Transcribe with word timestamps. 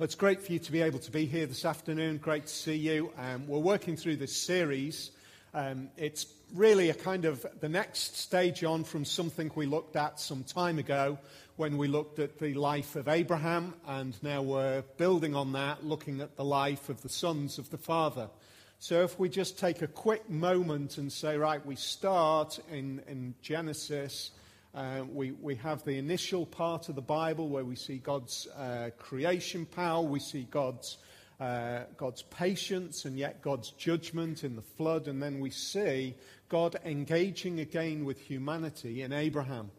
Well, 0.00 0.06
it's 0.06 0.14
great 0.14 0.40
for 0.40 0.50
you 0.50 0.58
to 0.60 0.72
be 0.72 0.80
able 0.80 0.98
to 1.00 1.10
be 1.10 1.26
here 1.26 1.44
this 1.44 1.66
afternoon. 1.66 2.16
Great 2.16 2.46
to 2.46 2.54
see 2.54 2.74
you. 2.74 3.12
Um, 3.18 3.46
we're 3.46 3.58
working 3.58 3.98
through 3.98 4.16
this 4.16 4.34
series. 4.34 5.10
Um, 5.52 5.90
it's 5.98 6.24
really 6.54 6.88
a 6.88 6.94
kind 6.94 7.26
of 7.26 7.44
the 7.60 7.68
next 7.68 8.16
stage 8.16 8.64
on 8.64 8.84
from 8.84 9.04
something 9.04 9.50
we 9.54 9.66
looked 9.66 9.96
at 9.96 10.18
some 10.18 10.42
time 10.42 10.78
ago 10.78 11.18
when 11.56 11.76
we 11.76 11.86
looked 11.86 12.18
at 12.18 12.38
the 12.38 12.54
life 12.54 12.96
of 12.96 13.08
Abraham, 13.08 13.74
and 13.86 14.16
now 14.22 14.40
we're 14.40 14.80
building 14.96 15.36
on 15.36 15.52
that, 15.52 15.84
looking 15.84 16.22
at 16.22 16.34
the 16.34 16.46
life 16.46 16.88
of 16.88 17.02
the 17.02 17.10
sons 17.10 17.58
of 17.58 17.68
the 17.68 17.76
father. 17.76 18.30
So 18.78 19.02
if 19.02 19.18
we 19.18 19.28
just 19.28 19.58
take 19.58 19.82
a 19.82 19.86
quick 19.86 20.30
moment 20.30 20.96
and 20.96 21.12
say, 21.12 21.36
right, 21.36 21.64
we 21.66 21.76
start 21.76 22.58
in, 22.72 23.02
in 23.06 23.34
Genesis 23.42 24.30
uh, 24.74 25.02
we, 25.12 25.32
we 25.32 25.56
have 25.56 25.84
the 25.84 25.98
initial 25.98 26.46
part 26.46 26.88
of 26.88 26.94
the 26.94 27.02
Bible 27.02 27.48
where 27.48 27.64
we 27.64 27.74
see 27.74 27.98
God's 27.98 28.46
uh, 28.56 28.90
creation 28.98 29.66
power, 29.66 30.02
we 30.02 30.20
see 30.20 30.46
God's, 30.48 30.98
uh, 31.40 31.80
God's 31.96 32.22
patience, 32.22 33.04
and 33.04 33.18
yet 33.18 33.42
God's 33.42 33.70
judgment 33.72 34.44
in 34.44 34.54
the 34.54 34.62
flood, 34.62 35.08
and 35.08 35.20
then 35.20 35.40
we 35.40 35.50
see 35.50 36.14
God 36.48 36.76
engaging 36.84 37.58
again 37.58 38.04
with 38.04 38.20
humanity 38.20 39.02
in 39.02 39.12
Abraham. 39.12 39.70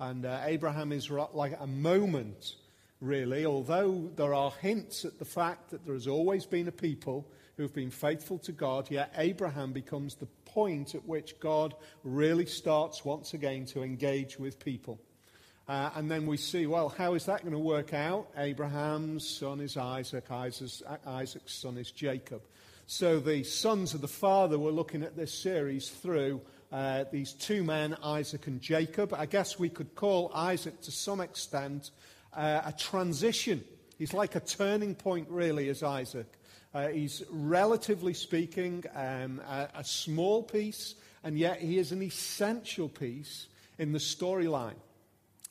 And 0.00 0.24
uh, 0.24 0.40
Abraham 0.44 0.92
is 0.92 1.10
like 1.10 1.56
a 1.60 1.66
moment, 1.66 2.54
really, 3.00 3.44
although 3.44 4.10
there 4.16 4.32
are 4.32 4.52
hints 4.62 5.04
at 5.04 5.18
the 5.18 5.24
fact 5.26 5.70
that 5.70 5.84
there 5.84 5.94
has 5.94 6.06
always 6.06 6.46
been 6.46 6.68
a 6.68 6.72
people 6.72 7.26
who've 7.58 7.74
been 7.74 7.90
faithful 7.90 8.38
to 8.38 8.52
God, 8.52 8.90
yet 8.90 9.12
Abraham 9.18 9.72
becomes 9.72 10.14
the 10.14 10.28
point 10.58 10.96
at 10.96 11.06
which 11.06 11.38
God 11.38 11.72
really 12.02 12.44
starts 12.44 13.04
once 13.04 13.32
again 13.32 13.64
to 13.66 13.84
engage 13.84 14.40
with 14.40 14.58
people. 14.58 14.98
Uh, 15.68 15.90
and 15.94 16.10
then 16.10 16.26
we 16.26 16.36
see, 16.36 16.66
well, 16.66 16.88
how 16.88 17.14
is 17.14 17.26
that 17.26 17.42
going 17.42 17.52
to 17.52 17.60
work 17.60 17.94
out? 17.94 18.26
Abraham's 18.36 19.28
son 19.28 19.60
is 19.60 19.76
Isaac, 19.76 20.28
Isaac's, 20.32 20.82
Isaac's 21.06 21.54
son 21.54 21.78
is 21.78 21.92
Jacob. 21.92 22.42
So 22.86 23.20
the 23.20 23.44
sons 23.44 23.94
of 23.94 24.00
the 24.00 24.08
father 24.08 24.58
were 24.58 24.72
looking 24.72 25.04
at 25.04 25.14
this 25.14 25.32
series 25.32 25.90
through 25.90 26.40
uh, 26.72 27.04
these 27.12 27.34
two 27.34 27.62
men, 27.62 27.96
Isaac 28.02 28.48
and 28.48 28.60
Jacob. 28.60 29.14
I 29.14 29.26
guess 29.26 29.60
we 29.60 29.68
could 29.68 29.94
call 29.94 30.32
Isaac 30.34 30.80
to 30.82 30.90
some 30.90 31.20
extent 31.20 31.92
uh, 32.34 32.62
a 32.64 32.72
transition. 32.72 33.62
He's 33.96 34.12
like 34.12 34.34
a 34.34 34.40
turning 34.40 34.96
point, 34.96 35.28
really, 35.30 35.68
as 35.68 35.84
Isaac. 35.84 36.26
Uh, 36.74 36.88
he's, 36.88 37.22
relatively 37.30 38.12
speaking, 38.12 38.84
um, 38.94 39.40
a, 39.48 39.68
a 39.76 39.84
small 39.84 40.42
piece, 40.42 40.94
and 41.24 41.38
yet 41.38 41.60
he 41.60 41.78
is 41.78 41.92
an 41.92 42.02
essential 42.02 42.88
piece 42.88 43.46
in 43.78 43.92
the 43.92 43.98
storyline. 43.98 44.76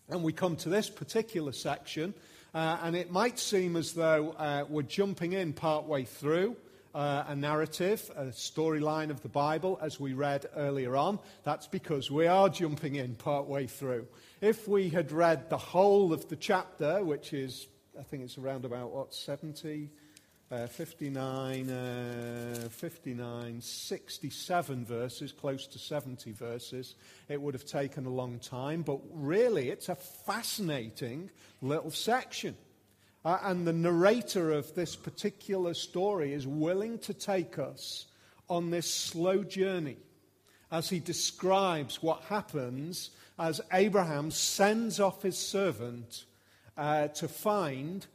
And 0.09 0.23
we 0.23 0.31
come 0.31 0.55
to 0.57 0.69
this 0.69 0.89
particular 0.89 1.51
section, 1.51 2.13
uh, 2.53 2.77
and 2.83 2.95
it 2.95 3.11
might 3.11 3.39
seem 3.39 3.75
as 3.75 3.93
though 3.93 4.31
uh, 4.37 4.65
we're 4.69 4.83
jumping 4.83 5.33
in 5.33 5.53
partway 5.53 6.03
through 6.03 6.55
uh, 6.93 7.25
a 7.27 7.35
narrative, 7.35 8.09
a 8.15 8.25
storyline 8.25 9.09
of 9.09 9.21
the 9.21 9.29
Bible, 9.29 9.77
as 9.81 9.99
we 9.99 10.13
read 10.13 10.45
earlier 10.55 10.95
on. 10.95 11.19
That's 11.43 11.67
because 11.67 12.09
we 12.09 12.27
are 12.27 12.49
jumping 12.49 12.95
in 12.95 13.15
partway 13.15 13.67
through. 13.67 14.07
If 14.41 14.67
we 14.67 14.89
had 14.89 15.11
read 15.11 15.49
the 15.49 15.57
whole 15.57 16.13
of 16.13 16.29
the 16.29 16.35
chapter, 16.35 17.03
which 17.03 17.33
is, 17.33 17.67
I 17.99 18.03
think 18.03 18.23
it's 18.23 18.37
around 18.37 18.65
about, 18.65 18.91
what, 18.91 19.13
70, 19.13 19.89
uh, 20.49 20.67
59, 20.67 21.69
uh, 21.69 22.69
59, 22.69 23.61
67 23.61 24.85
verses, 24.85 25.31
close 25.31 25.67
to 25.67 25.79
70 25.79 26.31
verses. 26.31 26.95
It 27.27 27.41
would 27.41 27.53
have 27.53 27.65
taken 27.65 28.05
a 28.05 28.09
long 28.09 28.39
time, 28.39 28.81
but 28.81 28.99
really 29.11 29.69
it's 29.69 29.89
a 29.89 29.95
fascinating 29.95 31.29
little 31.61 31.91
section. 31.91 32.55
Uh, 33.25 33.39
and 33.43 33.67
the 33.67 33.73
narrator 33.73 34.51
of 34.51 34.73
this 34.73 34.95
particular 34.95 35.73
story 35.73 36.31
is 36.31 36.47
willing 36.47 36.97
to 36.99 37.13
take 37.13 37.59
us 37.59 38.05
on 38.49 38.69
this 38.69 38.89
slow 38.89 39.43
journey 39.43 39.97
as 40.71 40.89
he 40.89 40.99
describes 40.99 42.01
what 42.01 42.21
happens 42.23 43.09
as 43.37 43.59
Abraham 43.73 44.31
sends 44.31 44.99
off 44.99 45.21
his 45.21 45.37
servant 45.37 46.23
uh, 46.77 47.09
to 47.09 47.27
find 47.27 48.05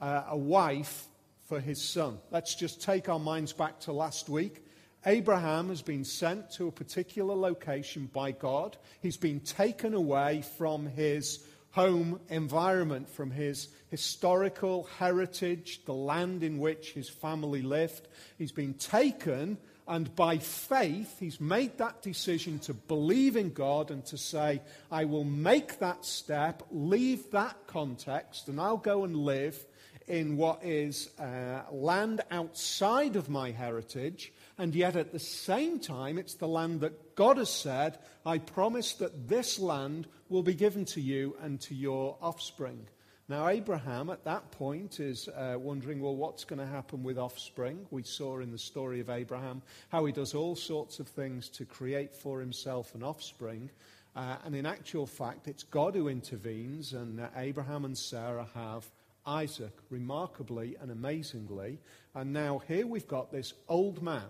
uh, 0.00 0.22
a 0.28 0.36
wife 0.36 1.08
for 1.52 1.60
his 1.60 1.86
son. 1.86 2.18
Let's 2.30 2.54
just 2.54 2.80
take 2.80 3.10
our 3.10 3.18
minds 3.18 3.52
back 3.52 3.78
to 3.80 3.92
last 3.92 4.30
week. 4.30 4.64
Abraham 5.04 5.68
has 5.68 5.82
been 5.82 6.02
sent 6.02 6.50
to 6.52 6.68
a 6.68 6.72
particular 6.72 7.34
location 7.34 8.08
by 8.10 8.32
God. 8.32 8.78
He's 9.02 9.18
been 9.18 9.40
taken 9.40 9.92
away 9.92 10.44
from 10.56 10.86
his 10.86 11.44
home 11.72 12.20
environment, 12.30 13.06
from 13.06 13.30
his 13.30 13.68
historical 13.90 14.84
heritage, 14.98 15.84
the 15.84 15.92
land 15.92 16.42
in 16.42 16.56
which 16.56 16.92
his 16.92 17.10
family 17.10 17.60
lived. 17.60 18.08
He's 18.38 18.52
been 18.52 18.72
taken, 18.72 19.58
and 19.86 20.16
by 20.16 20.38
faith, 20.38 21.18
he's 21.20 21.38
made 21.38 21.76
that 21.76 22.00
decision 22.00 22.60
to 22.60 22.72
believe 22.72 23.36
in 23.36 23.52
God 23.52 23.90
and 23.90 24.02
to 24.06 24.16
say, 24.16 24.62
I 24.90 25.04
will 25.04 25.24
make 25.24 25.80
that 25.80 26.06
step, 26.06 26.62
leave 26.70 27.30
that 27.32 27.66
context, 27.66 28.48
and 28.48 28.58
I'll 28.58 28.78
go 28.78 29.04
and 29.04 29.14
live 29.14 29.66
in 30.08 30.36
what 30.36 30.64
is 30.64 31.10
uh, 31.18 31.62
land 31.70 32.20
outside 32.30 33.16
of 33.16 33.28
my 33.28 33.50
heritage, 33.50 34.32
and 34.58 34.74
yet 34.74 34.96
at 34.96 35.12
the 35.12 35.18
same 35.18 35.78
time, 35.78 36.18
it's 36.18 36.34
the 36.34 36.48
land 36.48 36.80
that 36.80 37.14
God 37.14 37.36
has 37.36 37.50
said, 37.50 37.98
I 38.24 38.38
promise 38.38 38.94
that 38.94 39.28
this 39.28 39.58
land 39.58 40.06
will 40.28 40.42
be 40.42 40.54
given 40.54 40.84
to 40.86 41.00
you 41.00 41.36
and 41.42 41.60
to 41.62 41.74
your 41.74 42.16
offspring. 42.20 42.86
Now, 43.28 43.48
Abraham 43.48 44.10
at 44.10 44.24
that 44.24 44.50
point 44.50 45.00
is 45.00 45.28
uh, 45.28 45.56
wondering, 45.58 46.00
well, 46.00 46.16
what's 46.16 46.44
going 46.44 46.58
to 46.58 46.66
happen 46.66 47.02
with 47.02 47.18
offspring? 47.18 47.86
We 47.90 48.02
saw 48.02 48.40
in 48.40 48.50
the 48.50 48.58
story 48.58 49.00
of 49.00 49.08
Abraham 49.08 49.62
how 49.88 50.04
he 50.04 50.12
does 50.12 50.34
all 50.34 50.56
sorts 50.56 50.98
of 50.98 51.08
things 51.08 51.48
to 51.50 51.64
create 51.64 52.14
for 52.14 52.40
himself 52.40 52.94
an 52.94 53.02
offspring. 53.02 53.70
Uh, 54.14 54.36
and 54.44 54.54
in 54.54 54.66
actual 54.66 55.06
fact, 55.06 55.48
it's 55.48 55.62
God 55.62 55.94
who 55.94 56.08
intervenes, 56.08 56.92
and 56.92 57.20
uh, 57.20 57.28
Abraham 57.36 57.84
and 57.86 57.96
Sarah 57.96 58.48
have 58.54 58.84
Isaac, 59.26 59.72
remarkably 59.90 60.76
and 60.80 60.90
amazingly. 60.90 61.78
And 62.14 62.32
now 62.32 62.62
here 62.66 62.86
we've 62.86 63.08
got 63.08 63.30
this 63.30 63.54
old 63.68 64.02
man, 64.02 64.26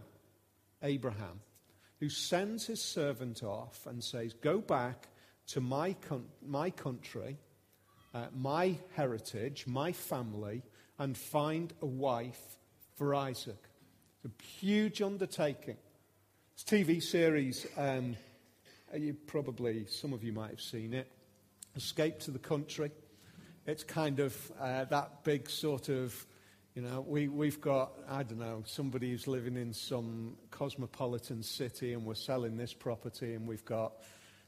Abraham, 0.82 1.40
who 2.00 2.08
sends 2.08 2.66
his 2.66 2.82
servant 2.82 3.42
off 3.42 3.86
and 3.86 4.02
says, 4.02 4.34
Go 4.34 4.58
back 4.58 5.08
to 5.48 5.60
my, 5.60 5.94
con- 5.94 6.28
my 6.46 6.70
country, 6.70 7.36
uh, 8.14 8.26
my 8.34 8.76
heritage, 8.94 9.66
my 9.66 9.92
family, 9.92 10.62
and 10.98 11.16
find 11.16 11.72
a 11.82 11.86
wife 11.86 12.58
for 12.96 13.14
Isaac. 13.14 13.68
It's 14.24 14.32
a 14.32 14.44
huge 14.44 15.02
undertaking. 15.02 15.76
This 16.54 16.64
TV 16.64 17.02
series, 17.02 17.66
um, 17.76 18.16
you 18.96 19.14
probably, 19.26 19.86
some 19.86 20.12
of 20.12 20.22
you 20.22 20.32
might 20.32 20.50
have 20.50 20.60
seen 20.60 20.92
it, 20.92 21.10
Escape 21.74 22.20
to 22.20 22.30
the 22.30 22.38
Country. 22.38 22.90
It's 23.64 23.84
kind 23.84 24.18
of 24.18 24.36
uh, 24.60 24.86
that 24.86 25.22
big 25.22 25.48
sort 25.48 25.88
of, 25.88 26.26
you 26.74 26.82
know, 26.82 27.00
we, 27.06 27.28
we've 27.28 27.60
got, 27.60 27.92
I 28.10 28.24
don't 28.24 28.40
know, 28.40 28.64
somebody 28.66 29.12
who's 29.12 29.28
living 29.28 29.56
in 29.56 29.72
some 29.72 30.36
cosmopolitan 30.50 31.44
city 31.44 31.92
and 31.92 32.04
we're 32.04 32.14
selling 32.14 32.56
this 32.56 32.74
property 32.74 33.34
and 33.34 33.46
we've 33.46 33.64
got 33.64 33.92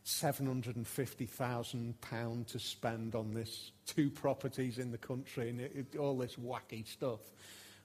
£750,000 0.04 2.46
to 2.48 2.58
spend 2.58 3.14
on 3.14 3.34
this 3.34 3.70
two 3.86 4.10
properties 4.10 4.78
in 4.78 4.90
the 4.90 4.98
country 4.98 5.48
and 5.48 5.60
it, 5.60 5.70
it, 5.76 5.96
all 5.96 6.18
this 6.18 6.34
wacky 6.34 6.84
stuff. 6.84 7.20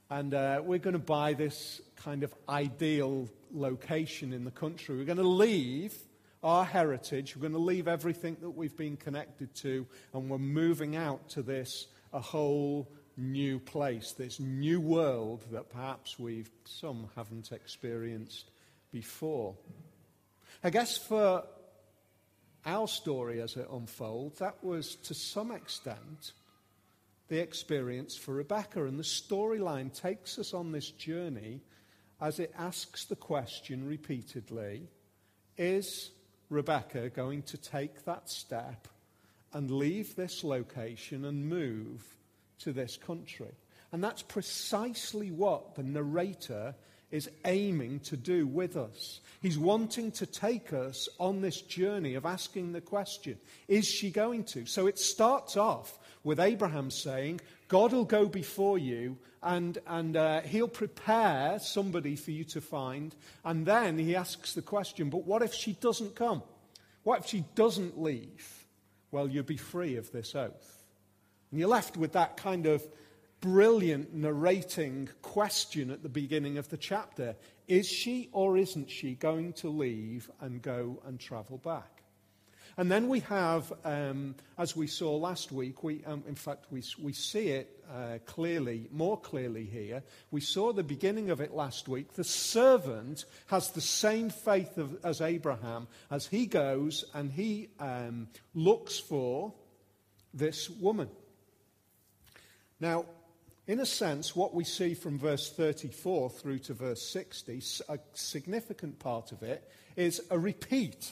And 0.10 0.34
uh, 0.34 0.64
we're 0.66 0.80
going 0.80 0.94
to 0.94 1.00
buy 1.00 1.34
this 1.34 1.80
kind 1.96 2.24
of 2.24 2.34
ideal 2.50 3.30
location 3.54 4.34
in 4.34 4.46
the 4.46 4.52
country. 4.52 4.98
We're 4.98 5.06
going 5.06 5.18
to 5.18 5.24
leave 5.24 5.94
our 6.44 6.66
heritage. 6.66 7.36
We're 7.36 7.42
going 7.42 7.54
to 7.54 7.60
leave 7.60 7.88
everything 7.88 8.38
that 8.42 8.52
we've 8.52 8.78
been 8.78 8.98
connected 8.98 9.54
to, 9.56 9.86
and 10.14 10.30
we're 10.30 10.38
moving 10.38 10.96
out 10.96 11.30
to 11.30 11.42
this 11.42 11.88
a 12.14 12.20
whole 12.20 12.92
new 13.18 13.60
place, 13.60 14.14
this 14.14 14.40
new 14.40 14.80
world 14.80 15.46
that 15.52 15.70
perhaps 15.70 16.18
we've 16.18 16.50
some 16.66 17.10
haven't 17.16 17.52
experienced 17.52 18.52
before. 18.92 19.56
I 20.64 20.70
guess 20.70 20.98
for 20.98 21.44
our 22.66 22.88
story 22.88 23.42
as 23.42 23.56
it 23.56 23.68
unfolds, 23.72 24.40
that 24.40 24.64
was 24.64 24.96
to 25.04 25.14
some 25.14 25.52
extent 25.52 26.34
the 27.30 27.40
experience 27.40 28.18
for 28.18 28.34
Rebecca. 28.34 28.86
And 28.86 29.00
the 29.00 29.04
storyline 29.04 29.94
takes 29.94 30.38
us 30.38 30.54
on 30.54 30.72
this 30.72 30.90
journey 30.92 31.62
as 32.20 32.40
it 32.40 32.54
asks 32.58 33.06
the 33.06 33.16
question 33.16 33.88
repeatedly 33.88 34.90
Is 35.58 36.12
Rebecca 36.50 37.10
going 37.10 37.44
to 37.44 37.58
take 37.58 38.06
that 38.06 38.30
step 38.30 38.88
and 39.54 39.72
leave 39.72 40.16
this 40.16 40.44
location 40.44 41.26
and 41.26 41.48
move 41.48 42.04
to 42.60 42.72
this 42.72 42.98
country? 42.98 43.52
And 43.92 44.04
that's 44.04 44.22
precisely 44.22 45.32
what 45.32 45.76
the 45.76 45.84
narrator 45.84 46.76
is 47.12 47.30
aiming 47.46 48.00
to 48.02 48.16
do 48.16 48.46
with 48.46 48.78
us. 48.78 49.20
He's 49.42 49.58
wanting 49.58 50.12
to 50.14 50.26
take 50.26 50.74
us 50.74 51.10
on 51.20 51.42
this 51.42 51.62
journey 51.62 52.14
of 52.14 52.26
asking 52.26 52.72
the 52.72 52.82
question, 52.82 53.38
is 53.68 53.88
she 53.88 54.12
going 54.12 54.44
to? 54.46 54.66
So 54.66 54.86
it 54.86 55.00
starts 55.00 55.58
off 55.58 55.98
with 56.24 56.40
Abraham 56.40 56.92
saying, 56.92 57.42
God 57.70 57.94
will 57.94 58.04
go 58.04 58.26
before 58.26 58.78
you 58.78 59.18
and, 59.42 59.78
and 59.88 60.18
uh, 60.18 60.42
he'll 60.42 60.68
prepare 60.68 61.60
somebody 61.60 62.16
for 62.16 62.32
you 62.32 62.44
to 62.46 62.60
find. 62.60 63.16
And 63.46 63.66
then 63.66 63.98
he 63.98 64.16
asks 64.16 64.54
the 64.54 64.62
question, 64.62 65.10
but 65.10 65.26
what 65.26 65.44
if 65.44 65.54
she 65.54 65.74
doesn't 65.74 66.16
come? 66.16 66.42
What 67.04 67.22
if 67.22 67.28
she 67.28 67.46
doesn't 67.56 68.02
leave? 68.02 68.66
Well, 69.12 69.30
you'll 69.30 69.44
be 69.44 69.56
free 69.56 69.96
of 69.96 70.12
this 70.12 70.36
oath. 70.36 70.84
And 71.52 71.60
you're 71.60 71.70
left 71.70 71.96
with 71.96 72.14
that 72.14 72.38
kind 72.38 72.66
of 72.66 72.84
brilliant 73.40 74.14
narrating 74.14 75.08
question 75.22 75.92
at 75.92 76.04
the 76.04 76.10
beginning 76.10 76.58
of 76.58 76.70
the 76.70 76.78
chapter. 76.78 77.36
Is 77.68 77.88
she 77.88 78.30
or 78.32 78.58
isn't 78.58 78.90
she 78.90 79.14
going 79.14 79.54
to 79.54 79.70
leave 79.70 80.30
and 80.42 80.62
go 80.62 81.02
and 81.06 81.20
travel 81.20 81.60
back? 81.60 81.99
And 82.80 82.90
then 82.90 83.10
we 83.10 83.20
have, 83.20 83.74
um, 83.84 84.36
as 84.58 84.74
we 84.74 84.88
saw 84.88 85.14
last 85.18 85.52
week, 85.52 85.84
we, 85.84 86.02
um, 86.06 86.24
in 86.30 86.36
fact, 86.36 86.68
we, 86.72 86.82
we 86.98 87.12
see 87.12 87.50
it 87.50 87.84
uh, 87.94 88.20
clearly, 88.26 88.88
more 88.90 89.20
clearly 89.20 89.66
here. 89.66 90.02
We 90.32 90.40
saw 90.40 90.72
the 90.72 90.82
beginning 90.82 91.30
of 91.30 91.42
it 91.42 91.54
last 91.54 91.90
week. 91.90 92.14
The 92.14 92.24
servant 92.24 93.26
has 93.48 93.72
the 93.72 93.82
same 93.82 94.30
faith 94.30 94.78
of, 94.78 94.98
as 95.04 95.20
Abraham 95.20 95.90
as 96.10 96.28
he 96.28 96.46
goes 96.46 97.04
and 97.14 97.30
he 97.30 97.68
um, 97.82 98.30
looks 98.56 98.98
for 98.98 99.54
this 100.34 100.70
woman. 100.70 101.10
Now, 102.80 103.08
in 103.68 103.82
a 103.82 103.86
sense, 103.86 104.38
what 104.38 104.56
we 104.56 104.64
see 104.64 104.94
from 104.94 105.20
verse 105.20 105.52
34 105.52 106.30
through 106.30 106.60
to 106.60 106.74
verse 106.76 107.02
60, 107.12 107.62
a 107.90 108.00
significant 108.14 109.00
part 109.00 109.34
of 109.34 109.44
it 109.44 109.70
is 109.98 110.22
a 110.32 110.40
repeat 110.40 111.12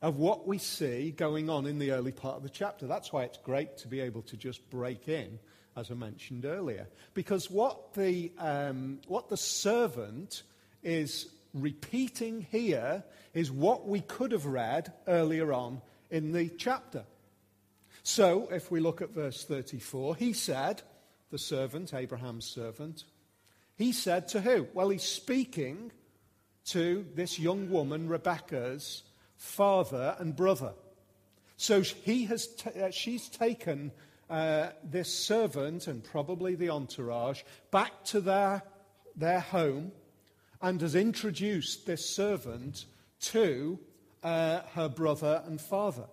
of 0.00 0.16
what 0.16 0.46
we 0.46 0.58
see 0.58 1.10
going 1.10 1.50
on 1.50 1.66
in 1.66 1.78
the 1.78 1.90
early 1.90 2.12
part 2.12 2.36
of 2.36 2.42
the 2.42 2.48
chapter. 2.48 2.86
That's 2.86 3.12
why 3.12 3.24
it's 3.24 3.38
great 3.38 3.76
to 3.78 3.88
be 3.88 4.00
able 4.00 4.22
to 4.22 4.36
just 4.36 4.68
break 4.70 5.08
in, 5.08 5.38
as 5.76 5.90
I 5.90 5.94
mentioned 5.94 6.44
earlier. 6.44 6.86
Because 7.14 7.50
what 7.50 7.94
the, 7.94 8.32
um, 8.38 9.00
what 9.08 9.28
the 9.28 9.36
servant 9.36 10.42
is 10.82 11.28
repeating 11.52 12.46
here 12.50 13.02
is 13.34 13.50
what 13.50 13.88
we 13.88 14.00
could 14.00 14.32
have 14.32 14.46
read 14.46 14.92
earlier 15.06 15.52
on 15.52 15.80
in 16.10 16.32
the 16.32 16.48
chapter. 16.48 17.04
So, 18.04 18.48
if 18.50 18.70
we 18.70 18.80
look 18.80 19.02
at 19.02 19.10
verse 19.10 19.44
34, 19.44 20.16
he 20.16 20.32
said, 20.32 20.82
the 21.30 21.38
servant, 21.38 21.92
Abraham's 21.92 22.46
servant, 22.46 23.04
he 23.76 23.92
said 23.92 24.28
to 24.28 24.40
who? 24.40 24.66
Well, 24.72 24.88
he's 24.88 25.02
speaking 25.02 25.92
to 26.66 27.04
this 27.14 27.38
young 27.38 27.70
woman, 27.70 28.08
Rebecca's 28.08 29.02
father 29.38 30.14
and 30.18 30.36
brother. 30.36 30.74
So 31.56 31.80
he 31.80 32.26
has 32.26 32.46
t- 32.46 32.80
uh, 32.80 32.90
she's 32.90 33.28
taken 33.28 33.92
uh, 34.28 34.68
this 34.84 35.12
servant 35.12 35.86
and 35.86 36.04
probably 36.04 36.54
the 36.54 36.70
entourage 36.70 37.42
back 37.70 38.04
to 38.04 38.20
their, 38.20 38.62
their 39.16 39.40
home 39.40 39.92
and 40.60 40.80
has 40.80 40.94
introduced 40.94 41.86
this 41.86 42.14
servant 42.14 42.84
to 43.20 43.78
uh, 44.22 44.60
her 44.74 44.88
brother 44.88 45.42
and 45.46 45.60
father. 45.60 46.06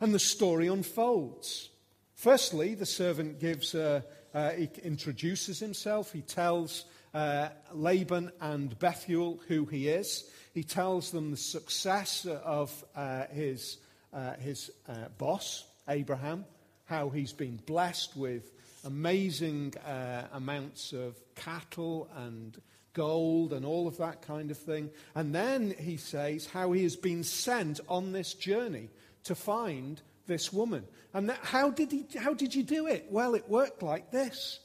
And 0.00 0.14
the 0.14 0.18
story 0.18 0.68
unfolds. 0.68 1.70
Firstly, 2.14 2.74
the 2.74 2.86
servant 2.86 3.40
gives, 3.40 3.74
uh, 3.74 4.02
uh, 4.34 4.50
he 4.50 4.68
introduces 4.84 5.58
himself. 5.58 6.12
He 6.12 6.22
tells 6.22 6.84
uh, 7.14 7.48
Laban 7.72 8.32
and 8.40 8.78
Bethuel 8.78 9.40
who 9.48 9.64
he 9.64 9.88
is. 9.88 10.30
He 10.52 10.62
tells 10.62 11.10
them 11.10 11.30
the 11.30 11.36
success 11.36 12.26
of 12.26 12.84
uh, 12.94 13.24
his, 13.32 13.78
uh, 14.12 14.34
his 14.34 14.70
uh, 14.88 15.08
boss, 15.16 15.64
Abraham, 15.88 16.44
how 16.84 17.08
he's 17.08 17.32
been 17.32 17.56
blessed 17.66 18.16
with 18.16 18.52
amazing 18.84 19.74
uh, 19.78 20.26
amounts 20.32 20.92
of 20.92 21.16
cattle 21.34 22.08
and 22.16 22.60
gold 22.92 23.54
and 23.54 23.64
all 23.64 23.88
of 23.88 23.96
that 23.96 24.22
kind 24.22 24.50
of 24.50 24.58
thing. 24.58 24.90
And 25.14 25.34
then 25.34 25.74
he 25.78 25.96
says 25.96 26.46
how 26.46 26.72
he 26.72 26.82
has 26.82 26.96
been 26.96 27.24
sent 27.24 27.80
on 27.88 28.12
this 28.12 28.34
journey 28.34 28.90
to 29.24 29.34
find 29.34 30.02
this 30.26 30.52
woman. 30.52 30.84
And 31.14 31.30
that, 31.30 31.38
how, 31.42 31.70
did 31.70 31.92
he, 31.92 32.06
how 32.18 32.34
did 32.34 32.54
you 32.54 32.62
do 32.62 32.86
it? 32.86 33.06
Well, 33.10 33.34
it 33.34 33.48
worked 33.48 33.82
like 33.82 34.10
this. 34.10 34.60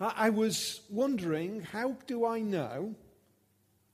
I, 0.00 0.12
I 0.16 0.30
was 0.30 0.80
wondering, 0.88 1.60
how 1.60 1.96
do 2.06 2.24
I 2.24 2.40
know 2.40 2.94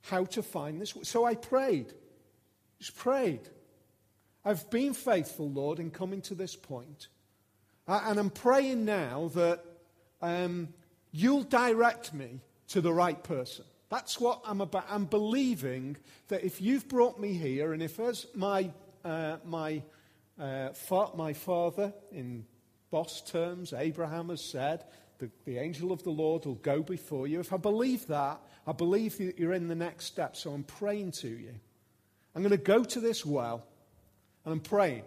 how 0.09 0.25
to 0.25 0.41
find 0.41 0.81
this. 0.81 0.93
So 1.03 1.25
I 1.25 1.35
prayed. 1.35 1.93
Just 2.79 2.95
prayed. 2.95 3.49
I've 4.45 4.69
been 4.69 4.93
faithful, 4.93 5.49
Lord, 5.49 5.79
in 5.79 5.91
coming 5.91 6.21
to 6.21 6.35
this 6.35 6.55
point. 6.55 7.07
And 7.87 8.19
I'm 8.19 8.29
praying 8.29 8.85
now 8.85 9.29
that 9.33 9.63
um, 10.21 10.69
you'll 11.11 11.43
direct 11.43 12.13
me 12.13 12.41
to 12.69 12.81
the 12.81 12.93
right 12.93 13.21
person. 13.23 13.65
That's 13.89 14.19
what 14.19 14.41
I'm 14.45 14.61
about. 14.61 14.85
I'm 14.89 15.05
believing 15.05 15.97
that 16.27 16.43
if 16.43 16.61
you've 16.61 16.87
brought 16.87 17.19
me 17.19 17.33
here, 17.33 17.73
and 17.73 17.81
if 17.81 17.99
as 17.99 18.27
my, 18.35 18.71
uh, 19.05 19.37
my, 19.45 19.81
uh, 20.39 20.69
fa- 20.69 21.15
my 21.15 21.33
father, 21.33 21.93
in 22.11 22.45
boss 22.91 23.21
terms, 23.21 23.73
Abraham 23.73 24.29
has 24.29 24.43
said, 24.43 24.83
the, 25.19 25.29
the 25.45 25.57
angel 25.57 25.91
of 25.91 26.03
the 26.03 26.09
Lord 26.09 26.45
will 26.45 26.55
go 26.55 26.81
before 26.81 27.27
you. 27.27 27.39
If 27.39 27.53
I 27.53 27.57
believe 27.57 28.07
that, 28.07 28.39
I 28.67 28.73
believe 28.73 29.17
that 29.19 29.39
you're 29.39 29.53
in 29.53 29.69
the 29.69 29.75
next 29.75 30.05
step. 30.05 30.35
So 30.35 30.51
I'm 30.51 30.63
praying 30.63 31.11
to 31.13 31.29
you. 31.29 31.55
I'm 32.35 32.43
going 32.43 32.51
to 32.51 32.57
go 32.57 32.83
to 32.83 32.99
this 32.99 33.25
well 33.25 33.65
and 34.43 34.53
I'm 34.53 34.59
praying 34.59 35.03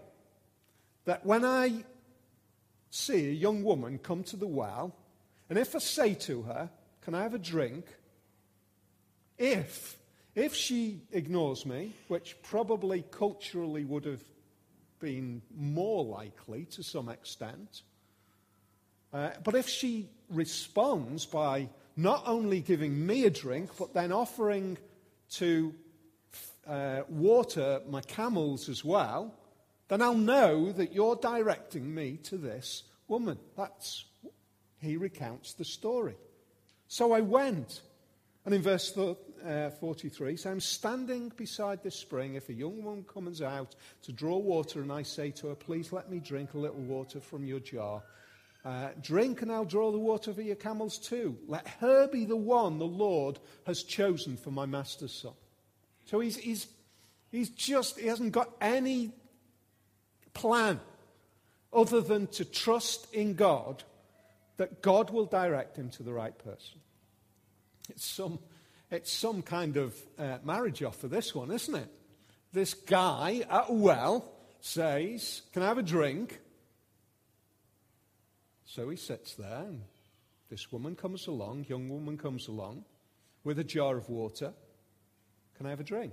that 1.04 1.24
when 1.24 1.44
I 1.44 1.84
see 2.90 3.28
a 3.28 3.32
young 3.32 3.62
woman 3.62 3.98
come 3.98 4.24
to 4.24 4.36
the 4.36 4.46
well, 4.46 4.94
and 5.48 5.58
if 5.58 5.76
I 5.76 5.78
say 5.78 6.14
to 6.14 6.42
her, 6.42 6.70
Can 7.02 7.14
I 7.14 7.22
have 7.22 7.34
a 7.34 7.38
drink? 7.38 7.86
If, 9.38 9.96
if 10.34 10.54
she 10.54 11.00
ignores 11.12 11.64
me, 11.64 11.92
which 12.08 12.36
probably 12.42 13.04
culturally 13.10 13.84
would 13.84 14.04
have 14.04 14.22
been 15.00 15.40
more 15.56 16.04
likely 16.04 16.66
to 16.66 16.82
some 16.82 17.08
extent, 17.08 17.82
uh, 19.12 19.30
but 19.42 19.54
if 19.54 19.68
she 19.68 20.08
responds 20.28 21.24
by 21.26 21.68
not 22.02 22.22
only 22.26 22.60
giving 22.60 23.06
me 23.06 23.24
a 23.24 23.30
drink, 23.30 23.70
but 23.78 23.94
then 23.94 24.12
offering 24.12 24.78
to 25.32 25.74
uh, 26.66 27.02
water 27.08 27.80
my 27.88 28.00
camels 28.00 28.68
as 28.68 28.84
well, 28.84 29.34
then 29.88 30.00
I'll 30.02 30.14
know 30.14 30.72
that 30.72 30.92
you're 30.92 31.16
directing 31.16 31.94
me 31.94 32.16
to 32.24 32.36
this 32.36 32.84
woman. 33.08 33.38
That's, 33.56 34.04
he 34.80 34.96
recounts 34.96 35.54
the 35.54 35.64
story. 35.64 36.16
So 36.88 37.12
I 37.12 37.20
went. 37.20 37.82
And 38.46 38.54
in 38.54 38.62
verse 38.62 38.96
uh, 38.96 39.70
43, 39.70 40.36
so 40.36 40.50
I'm 40.50 40.60
standing 40.60 41.30
beside 41.36 41.82
this 41.82 41.96
spring. 41.96 42.34
If 42.34 42.48
a 42.48 42.54
young 42.54 42.82
woman 42.82 43.04
comes 43.04 43.42
out 43.42 43.74
to 44.02 44.12
draw 44.12 44.38
water, 44.38 44.80
and 44.80 44.90
I 44.90 45.02
say 45.02 45.30
to 45.32 45.48
her, 45.48 45.54
Please 45.54 45.92
let 45.92 46.10
me 46.10 46.20
drink 46.20 46.54
a 46.54 46.58
little 46.58 46.80
water 46.80 47.20
from 47.20 47.44
your 47.44 47.60
jar, 47.60 48.02
uh, 48.64 48.88
drink 49.00 49.42
and 49.42 49.50
I'll 49.50 49.64
draw 49.64 49.90
the 49.90 49.98
water 49.98 50.32
for 50.32 50.42
your 50.42 50.56
camels 50.56 50.98
too. 50.98 51.38
Let 51.46 51.66
her 51.80 52.08
be 52.08 52.24
the 52.24 52.36
one 52.36 52.78
the 52.78 52.84
Lord 52.84 53.38
has 53.66 53.82
chosen 53.82 54.36
for 54.36 54.50
my 54.50 54.66
master's 54.66 55.12
son. 55.12 55.32
So 56.06 56.20
he's, 56.20 56.36
he's, 56.36 56.66
he's 57.30 57.50
just, 57.50 57.98
he 57.98 58.06
hasn't 58.06 58.32
got 58.32 58.50
any 58.60 59.12
plan 60.34 60.80
other 61.72 62.00
than 62.00 62.26
to 62.28 62.44
trust 62.44 63.12
in 63.14 63.34
God 63.34 63.82
that 64.56 64.82
God 64.82 65.10
will 65.10 65.26
direct 65.26 65.76
him 65.76 65.88
to 65.90 66.02
the 66.02 66.12
right 66.12 66.36
person. 66.36 66.80
It's 67.88 68.04
some, 68.04 68.38
it's 68.90 69.10
some 69.10 69.40
kind 69.40 69.76
of 69.76 69.94
uh, 70.18 70.38
marriage 70.44 70.82
offer, 70.82 71.08
this 71.08 71.34
one, 71.34 71.50
isn't 71.50 71.74
it? 71.74 71.88
This 72.52 72.74
guy 72.74 73.44
at 73.48 73.66
a 73.68 73.72
well 73.72 74.30
says, 74.60 75.42
Can 75.52 75.62
I 75.62 75.66
have 75.66 75.78
a 75.78 75.82
drink? 75.82 76.40
So 78.72 78.88
he 78.88 78.96
sits 78.96 79.34
there, 79.34 79.64
and 79.66 79.82
this 80.48 80.70
woman 80.70 80.94
comes 80.94 81.26
along, 81.26 81.66
young 81.68 81.88
woman 81.88 82.16
comes 82.16 82.46
along, 82.46 82.84
with 83.42 83.58
a 83.58 83.64
jar 83.64 83.96
of 83.96 84.08
water. 84.08 84.52
Can 85.56 85.66
I 85.66 85.70
have 85.70 85.80
a 85.80 85.84
drink? 85.84 86.12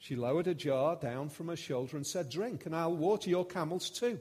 She 0.00 0.16
lowered 0.16 0.48
a 0.48 0.54
jar 0.54 0.96
down 0.96 1.28
from 1.28 1.46
her 1.46 1.54
shoulder 1.54 1.96
and 1.96 2.04
said, 2.04 2.28
Drink, 2.28 2.66
and 2.66 2.74
I'll 2.74 2.96
water 2.96 3.30
your 3.30 3.46
camels 3.46 3.88
too. 3.88 4.18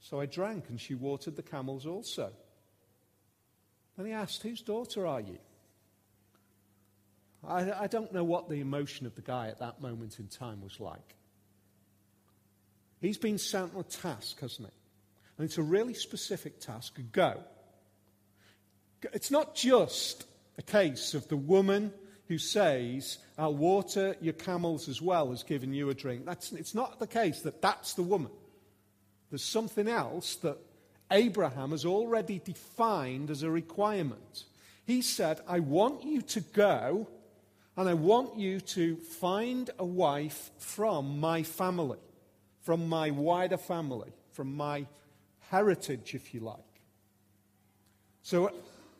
So 0.00 0.18
I 0.18 0.26
drank, 0.26 0.70
and 0.70 0.80
she 0.80 0.96
watered 0.96 1.36
the 1.36 1.42
camels 1.42 1.86
also. 1.86 2.32
Then 3.96 4.06
he 4.06 4.12
asked, 4.12 4.42
Whose 4.42 4.60
daughter 4.60 5.06
are 5.06 5.20
you? 5.20 5.38
I, 7.46 7.84
I, 7.84 7.86
don't 7.86 8.12
know 8.12 8.24
what 8.24 8.48
the 8.48 8.60
emotion 8.60 9.06
of 9.06 9.14
the 9.14 9.22
guy 9.22 9.46
at 9.48 9.60
that 9.60 9.80
moment 9.80 10.18
in 10.18 10.26
time 10.26 10.62
was 10.62 10.80
like. 10.80 11.14
He's 13.00 13.18
been 13.18 13.38
sent 13.38 13.72
on 13.72 13.82
a 13.82 13.84
task, 13.84 14.40
hasn't 14.40 14.66
he? 14.68 14.85
And 15.36 15.44
it's 15.44 15.58
a 15.58 15.62
really 15.62 15.94
specific 15.94 16.60
task. 16.60 16.98
Go. 17.12 17.42
It's 19.12 19.30
not 19.30 19.54
just 19.54 20.24
a 20.58 20.62
case 20.62 21.14
of 21.14 21.28
the 21.28 21.36
woman 21.36 21.92
who 22.28 22.38
says, 22.38 23.18
I'll 23.38 23.54
water 23.54 24.16
your 24.20 24.32
camels 24.32 24.88
as 24.88 25.00
well 25.00 25.32
as 25.32 25.42
giving 25.42 25.72
you 25.72 25.90
a 25.90 25.94
drink. 25.94 26.24
That's, 26.24 26.52
it's 26.52 26.74
not 26.74 26.98
the 26.98 27.06
case 27.06 27.42
that 27.42 27.62
that's 27.62 27.94
the 27.94 28.02
woman. 28.02 28.32
There's 29.30 29.44
something 29.44 29.88
else 29.88 30.36
that 30.36 30.58
Abraham 31.10 31.70
has 31.70 31.84
already 31.84 32.40
defined 32.40 33.30
as 33.30 33.42
a 33.42 33.50
requirement. 33.50 34.44
He 34.86 35.02
said, 35.02 35.40
I 35.46 35.60
want 35.60 36.04
you 36.04 36.22
to 36.22 36.40
go 36.40 37.08
and 37.76 37.88
I 37.88 37.94
want 37.94 38.38
you 38.38 38.60
to 38.60 38.96
find 38.96 39.68
a 39.78 39.84
wife 39.84 40.50
from 40.58 41.20
my 41.20 41.42
family, 41.42 41.98
from 42.62 42.88
my 42.88 43.10
wider 43.10 43.58
family, 43.58 44.10
from 44.32 44.56
my 44.56 44.86
heritage, 45.50 46.14
if 46.14 46.34
you 46.34 46.40
like. 46.40 46.58
So 48.22 48.50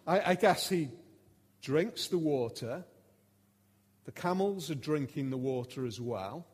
I, 0.06 0.32
I 0.32 0.34
guess 0.34 0.68
he 0.68 0.88
drinks 1.62 2.08
the 2.08 2.18
water. 2.18 2.84
The 4.04 4.12
camels 4.12 4.70
are 4.70 4.76
drinking 4.76 5.30
the 5.30 5.36
water 5.36 5.84
as 5.84 6.00
well. 6.00 6.46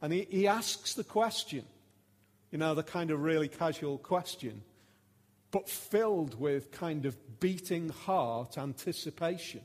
And 0.00 0.12
he, 0.12 0.26
he 0.30 0.46
asks 0.46 0.94
the 0.94 1.04
question, 1.04 1.64
you 2.52 2.58
know, 2.58 2.74
the 2.74 2.84
kind 2.84 3.10
of 3.10 3.20
really 3.20 3.48
casual 3.48 3.98
question, 3.98 4.62
but 5.50 5.68
filled 5.68 6.38
with 6.38 6.70
kind 6.70 7.04
of 7.04 7.16
beating 7.40 7.88
heart 7.88 8.58
anticipation. 8.58 9.62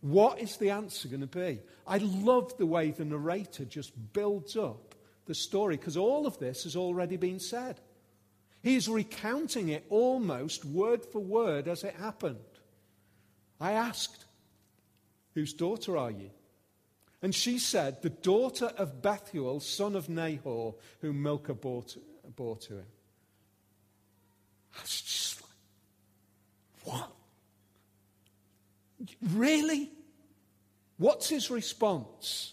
What 0.00 0.40
is 0.40 0.56
the 0.56 0.70
answer 0.70 1.08
going 1.08 1.20
to 1.20 1.26
be? 1.26 1.60
I 1.86 1.98
love 1.98 2.56
the 2.56 2.66
way 2.66 2.90
the 2.90 3.04
narrator 3.04 3.64
just 3.64 3.92
builds 4.12 4.56
up 4.56 4.94
the 5.26 5.34
story 5.34 5.76
because 5.76 5.96
all 5.96 6.26
of 6.26 6.38
this 6.38 6.64
has 6.64 6.76
already 6.76 7.16
been 7.16 7.40
said. 7.40 7.80
He's 8.62 8.88
recounting 8.88 9.70
it 9.70 9.86
almost 9.88 10.64
word 10.64 11.04
for 11.04 11.20
word 11.20 11.66
as 11.66 11.82
it 11.82 11.94
happened. 11.94 12.38
I 13.60 13.72
asked, 13.72 14.26
Whose 15.34 15.52
daughter 15.52 15.96
are 15.96 16.10
you? 16.10 16.30
And 17.22 17.34
she 17.34 17.58
said, 17.58 18.02
The 18.02 18.10
daughter 18.10 18.72
of 18.76 19.02
Bethuel, 19.02 19.60
son 19.60 19.96
of 19.96 20.08
Nahor, 20.08 20.74
whom 21.00 21.22
Milcah 21.22 21.54
bore 21.54 21.84
to, 21.84 22.00
bore 22.36 22.56
to 22.56 22.74
him. 22.74 22.86
I 24.76 24.82
was 24.82 25.00
just 25.00 25.42
like, 25.42 26.94
What? 26.94 27.12
Really? 29.32 29.90
What's 30.98 31.28
his 31.30 31.50
response? 31.50 32.52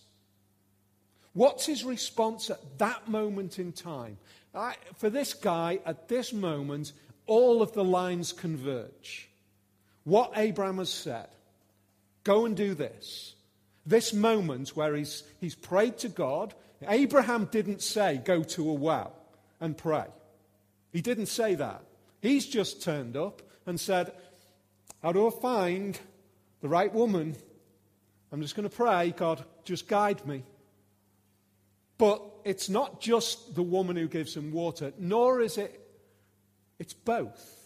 What's 1.34 1.66
his 1.66 1.84
response 1.84 2.50
at 2.50 2.80
that 2.80 3.08
moment 3.08 3.60
in 3.60 3.72
time? 3.72 4.18
I, 4.58 4.76
for 4.98 5.10
this 5.10 5.34
guy, 5.34 5.80
at 5.86 6.08
this 6.08 6.34
moment, 6.34 6.92
all 7.28 7.62
of 7.62 7.74
the 7.74 7.84
lines 7.84 8.34
converge. 8.34 9.30
What 10.04 10.32
Abraham 10.36 10.78
has 10.78 10.90
said 10.90 11.28
go 12.24 12.46
and 12.46 12.58
do 12.58 12.74
this. 12.74 13.36
This 13.86 14.14
moment 14.14 14.76
where 14.76 14.94
he's, 14.96 15.24
he's 15.40 15.56
prayed 15.56 15.98
to 16.00 16.10
God, 16.10 16.54
Abraham 16.86 17.46
didn't 17.46 17.82
say, 17.82 18.18
go 18.18 18.44
to 18.44 18.70
a 18.70 18.74
well 18.74 19.14
and 19.62 19.78
pray. 19.78 20.08
He 20.92 21.02
didn't 21.02 21.28
say 21.28 21.56
that. 21.56 21.84
He's 22.22 22.46
just 22.46 22.82
turned 22.84 23.16
up 23.16 23.42
and 23.66 23.80
said, 23.80 24.12
How 25.02 25.14
do 25.14 25.28
I 25.28 25.30
find 25.30 25.98
the 26.62 26.68
right 26.68 26.94
woman? 26.94 27.36
I'm 28.32 28.42
just 28.42 28.56
going 28.56 28.68
to 28.68 28.76
pray, 28.76 29.14
God, 29.16 29.44
just 29.64 29.88
guide 29.88 30.26
me. 30.26 30.44
But 31.98 32.37
it's 32.48 32.70
not 32.70 33.02
just 33.02 33.56
the 33.56 33.64
woman 33.64 33.96
who 33.96 34.08
gives 34.08 34.36
him 34.36 34.52
water, 34.52 34.94
nor 34.98 35.42
is 35.42 35.58
it, 35.58 35.82
it's 36.80 36.94
both 36.94 37.58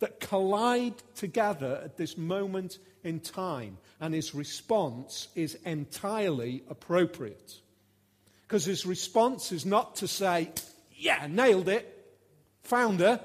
that 0.00 0.20
collide 0.20 0.94
together 1.14 1.80
at 1.82 1.96
this 1.96 2.16
moment 2.16 2.78
in 3.02 3.20
time. 3.20 3.78
And 4.00 4.14
his 4.14 4.34
response 4.34 5.28
is 5.34 5.56
entirely 5.64 6.62
appropriate. 6.68 7.54
Because 8.46 8.64
his 8.64 8.86
response 8.86 9.50
is 9.50 9.66
not 9.66 9.96
to 9.96 10.08
say, 10.08 10.52
Yeah, 10.94 11.26
nailed 11.28 11.68
it, 11.68 12.16
found 12.62 13.00
her. 13.00 13.20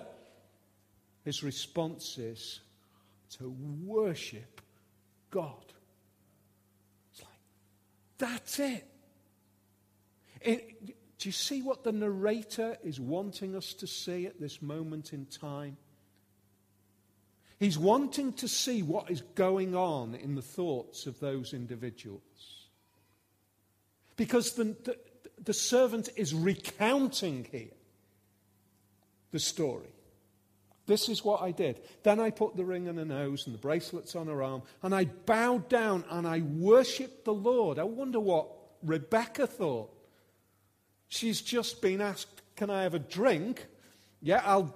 His 1.25 1.43
response 1.43 2.17
is 2.17 2.59
to 3.37 3.55
worship 3.83 4.61
God. 5.31 5.65
It's 7.11 7.21
like, 7.21 7.29
that's 8.17 8.59
it. 8.59 8.87
it. 10.41 10.92
Do 11.23 11.29
you 11.29 11.33
see 11.33 11.61
what 11.61 11.85
the 11.85 11.93
narrator 11.93 12.75
is 12.83 12.99
wanting 12.99 13.55
us 13.55 13.73
to 13.75 13.87
see 13.87 14.25
at 14.25 14.41
this 14.41 14.61
moment 14.61 15.13
in 15.13 15.25
time? 15.25 15.77
He's 17.61 17.77
wanting 17.79 18.33
to 18.33 18.49
see 18.49 18.83
what 18.83 19.09
is 19.09 19.21
going 19.33 19.73
on 19.73 20.15
in 20.15 20.35
the 20.35 20.41
thoughts 20.41 21.05
of 21.05 21.21
those 21.21 21.53
individuals. 21.53 22.67
Because 24.17 24.55
the, 24.55 24.75
the, 24.83 24.97
the 25.41 25.53
servant 25.53 26.09
is 26.17 26.33
recounting 26.33 27.47
here 27.49 27.77
the 29.31 29.39
story. 29.39 29.93
This 30.87 31.07
is 31.07 31.23
what 31.23 31.41
I 31.41 31.51
did. 31.51 31.79
Then 32.03 32.19
I 32.19 32.31
put 32.31 32.57
the 32.57 32.65
ring 32.65 32.89
on 32.89 32.97
her 32.97 33.05
nose 33.05 33.45
and 33.45 33.55
the 33.55 33.59
bracelets 33.59 34.13
on 34.13 34.27
her 34.27 34.43
arm, 34.43 34.63
and 34.81 34.93
I 34.93 35.05
bowed 35.05 35.69
down 35.69 36.03
and 36.09 36.27
I 36.27 36.41
worshipped 36.41 37.23
the 37.23 37.33
Lord. 37.33 37.79
I 37.79 37.85
wonder 37.85 38.19
what 38.19 38.49
Rebecca 38.81 39.47
thought. 39.47 40.02
She's 41.13 41.41
just 41.41 41.79
been 41.79 42.01
asked, 42.01 42.41
Can 42.55 42.71
I 42.71 42.81
have 42.81 42.95
a 42.95 42.99
drink? 42.99 43.67
Yeah, 44.19 44.41
I'll 44.43 44.73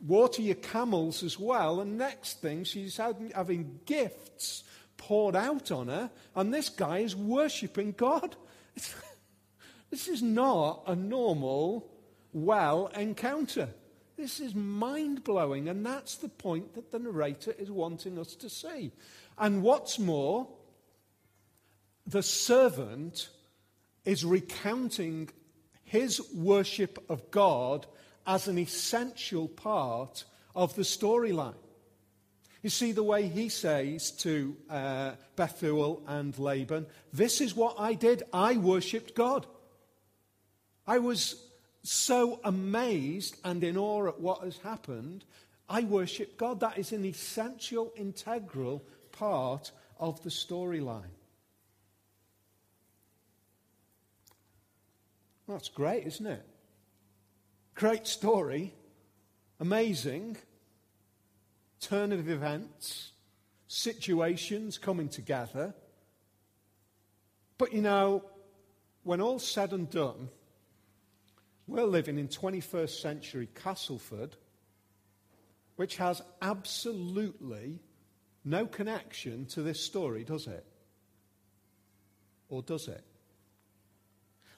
water 0.00 0.40
your 0.40 0.54
camels 0.54 1.22
as 1.22 1.38
well. 1.38 1.82
And 1.82 1.98
next 1.98 2.40
thing, 2.40 2.64
she's 2.64 2.96
having 2.96 3.80
gifts 3.84 4.64
poured 4.96 5.36
out 5.36 5.70
on 5.70 5.88
her, 5.88 6.10
and 6.34 6.54
this 6.54 6.70
guy 6.70 7.00
is 7.00 7.14
worshipping 7.14 7.92
God. 7.92 8.34
this 9.90 10.08
is 10.08 10.22
not 10.22 10.84
a 10.86 10.96
normal 10.96 11.86
well 12.32 12.86
encounter. 12.96 13.68
This 14.16 14.40
is 14.40 14.54
mind 14.54 15.22
blowing, 15.22 15.68
and 15.68 15.84
that's 15.84 16.16
the 16.16 16.30
point 16.30 16.76
that 16.76 16.92
the 16.92 16.98
narrator 16.98 17.54
is 17.58 17.70
wanting 17.70 18.18
us 18.18 18.34
to 18.36 18.48
see. 18.48 18.90
And 19.36 19.62
what's 19.62 19.98
more, 19.98 20.48
the 22.06 22.22
servant 22.22 23.28
is 24.06 24.24
recounting 24.24 25.28
his 25.88 26.20
worship 26.34 27.04
of 27.08 27.30
God 27.30 27.86
as 28.26 28.46
an 28.46 28.58
essential 28.58 29.48
part 29.48 30.24
of 30.54 30.74
the 30.76 30.82
storyline. 30.82 31.54
You 32.62 32.70
see 32.70 32.92
the 32.92 33.02
way 33.02 33.28
he 33.28 33.48
says 33.48 34.10
to 34.22 34.56
uh, 34.68 35.12
Bethuel 35.36 36.02
and 36.06 36.38
Laban, 36.38 36.86
This 37.12 37.40
is 37.40 37.54
what 37.54 37.76
I 37.78 37.94
did. 37.94 38.24
I 38.32 38.56
worshipped 38.56 39.14
God. 39.14 39.46
I 40.86 40.98
was 40.98 41.42
so 41.82 42.40
amazed 42.44 43.36
and 43.44 43.62
in 43.62 43.76
awe 43.76 44.08
at 44.08 44.20
what 44.20 44.42
has 44.42 44.58
happened. 44.58 45.24
I 45.68 45.82
worship 45.82 46.36
God. 46.36 46.60
That 46.60 46.78
is 46.78 46.92
an 46.92 47.04
essential, 47.04 47.92
integral 47.96 48.84
part 49.12 49.70
of 49.98 50.22
the 50.22 50.30
storyline. 50.30 51.17
That's 55.48 55.70
great, 55.70 56.06
isn't 56.06 56.26
it? 56.26 56.44
Great 57.74 58.06
story, 58.06 58.74
amazing, 59.58 60.36
turn 61.80 62.12
of 62.12 62.28
events, 62.28 63.12
situations 63.66 64.76
coming 64.76 65.08
together. 65.08 65.74
But 67.56 67.72
you 67.72 67.80
know, 67.80 68.24
when 69.04 69.22
all's 69.22 69.46
said 69.46 69.72
and 69.72 69.88
done, 69.88 70.28
we're 71.66 71.84
living 71.84 72.18
in 72.18 72.28
21st 72.28 73.00
century 73.00 73.48
Castleford, 73.54 74.36
which 75.76 75.96
has 75.96 76.20
absolutely 76.42 77.80
no 78.44 78.66
connection 78.66 79.46
to 79.46 79.62
this 79.62 79.80
story, 79.80 80.24
does 80.24 80.46
it? 80.46 80.66
Or 82.50 82.62
does 82.62 82.88
it? 82.88 83.04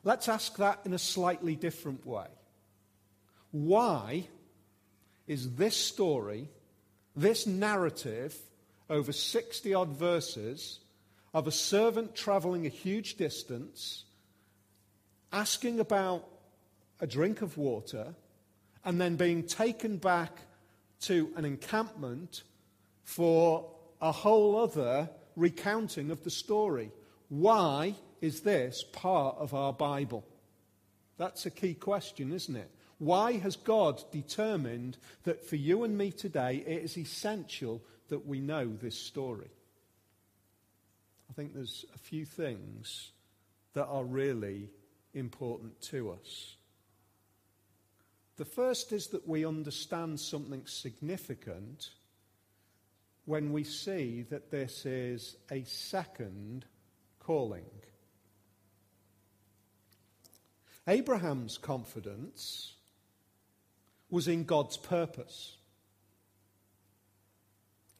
Let's 0.02 0.28
ask 0.28 0.56
that 0.56 0.80
in 0.84 0.92
a 0.92 0.98
slightly 0.98 1.56
different 1.56 2.06
way. 2.06 2.26
Why 3.50 4.26
is 5.26 5.56
this 5.56 5.76
story, 5.76 6.48
this 7.14 7.46
narrative, 7.46 8.36
over 8.88 9.12
60 9.12 9.74
odd 9.74 9.90
verses, 9.90 10.80
of 11.32 11.46
a 11.46 11.52
servant 11.52 12.14
traveling 12.14 12.66
a 12.66 12.70
huge 12.70 13.16
distance, 13.16 14.04
asking 15.32 15.78
about 15.80 16.26
a 17.00 17.06
drink 17.06 17.42
of 17.42 17.56
water, 17.56 18.14
and 18.84 19.00
then 19.00 19.16
being 19.16 19.44
taken 19.44 19.96
back 19.96 20.36
to 21.02 21.30
an 21.36 21.44
encampment 21.44 22.42
for 23.04 23.70
a 24.00 24.12
whole 24.12 24.56
other 24.56 25.08
recounting 25.36 26.10
of 26.10 26.24
the 26.24 26.30
story. 26.30 26.90
Why 27.30 27.94
is 28.20 28.40
this 28.40 28.82
part 28.92 29.36
of 29.38 29.54
our 29.54 29.72
Bible? 29.72 30.26
That's 31.16 31.46
a 31.46 31.50
key 31.50 31.74
question, 31.74 32.32
isn't 32.32 32.56
it? 32.56 32.70
Why 32.98 33.38
has 33.38 33.56
God 33.56 34.02
determined 34.10 34.98
that 35.22 35.46
for 35.46 35.56
you 35.56 35.84
and 35.84 35.96
me 35.96 36.10
today 36.10 36.62
it 36.66 36.82
is 36.82 36.98
essential 36.98 37.82
that 38.08 38.26
we 38.26 38.40
know 38.40 38.66
this 38.66 38.96
story? 38.96 39.50
I 41.30 41.32
think 41.32 41.54
there's 41.54 41.86
a 41.94 41.98
few 41.98 42.24
things 42.24 43.12
that 43.74 43.86
are 43.86 44.04
really 44.04 44.68
important 45.14 45.80
to 45.82 46.10
us. 46.10 46.56
The 48.38 48.44
first 48.44 48.90
is 48.90 49.06
that 49.08 49.28
we 49.28 49.46
understand 49.46 50.18
something 50.18 50.66
significant 50.66 51.90
when 53.24 53.52
we 53.52 53.62
see 53.62 54.22
that 54.30 54.50
this 54.50 54.84
is 54.84 55.36
a 55.52 55.62
second 55.62 56.64
calling. 57.30 57.62
Abraham's 60.88 61.58
confidence 61.58 62.74
was 64.10 64.26
in 64.26 64.42
God's 64.42 64.76
purpose. 64.76 65.56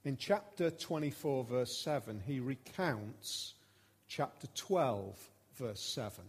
In 0.05 0.17
chapter 0.17 0.73
24, 0.73 1.45
verse 1.45 1.79
7, 1.79 2.21
he 2.27 2.41
recounts 2.41 3.55
chapter 4.09 4.49
12, 4.57 5.17
verse 5.55 5.81
7. 5.81 6.25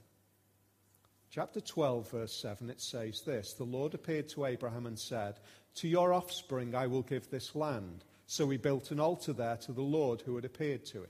Chapter 1.32 1.60
12, 1.60 2.12
verse 2.12 2.34
7, 2.34 2.70
it 2.70 2.80
says 2.80 3.22
this 3.22 3.54
The 3.54 3.64
Lord 3.64 3.96
appeared 3.96 4.30
to 4.30 4.46
Abraham 4.46 4.86
and 4.86 5.00
said, 5.00 5.40
To 5.78 5.88
your 5.88 6.14
offspring 6.14 6.76
I 6.76 6.86
will 6.86 7.02
give 7.02 7.32
this 7.32 7.56
land. 7.56 8.04
So 8.28 8.48
he 8.52 8.58
built 8.58 8.92
an 8.92 9.00
altar 9.00 9.34
there 9.34 9.58
to 9.58 9.72
the 9.72 9.82
Lord 9.82 10.22
who 10.22 10.36
had 10.36 10.46
appeared 10.46 10.86
to 10.86 11.00
him. 11.00 11.10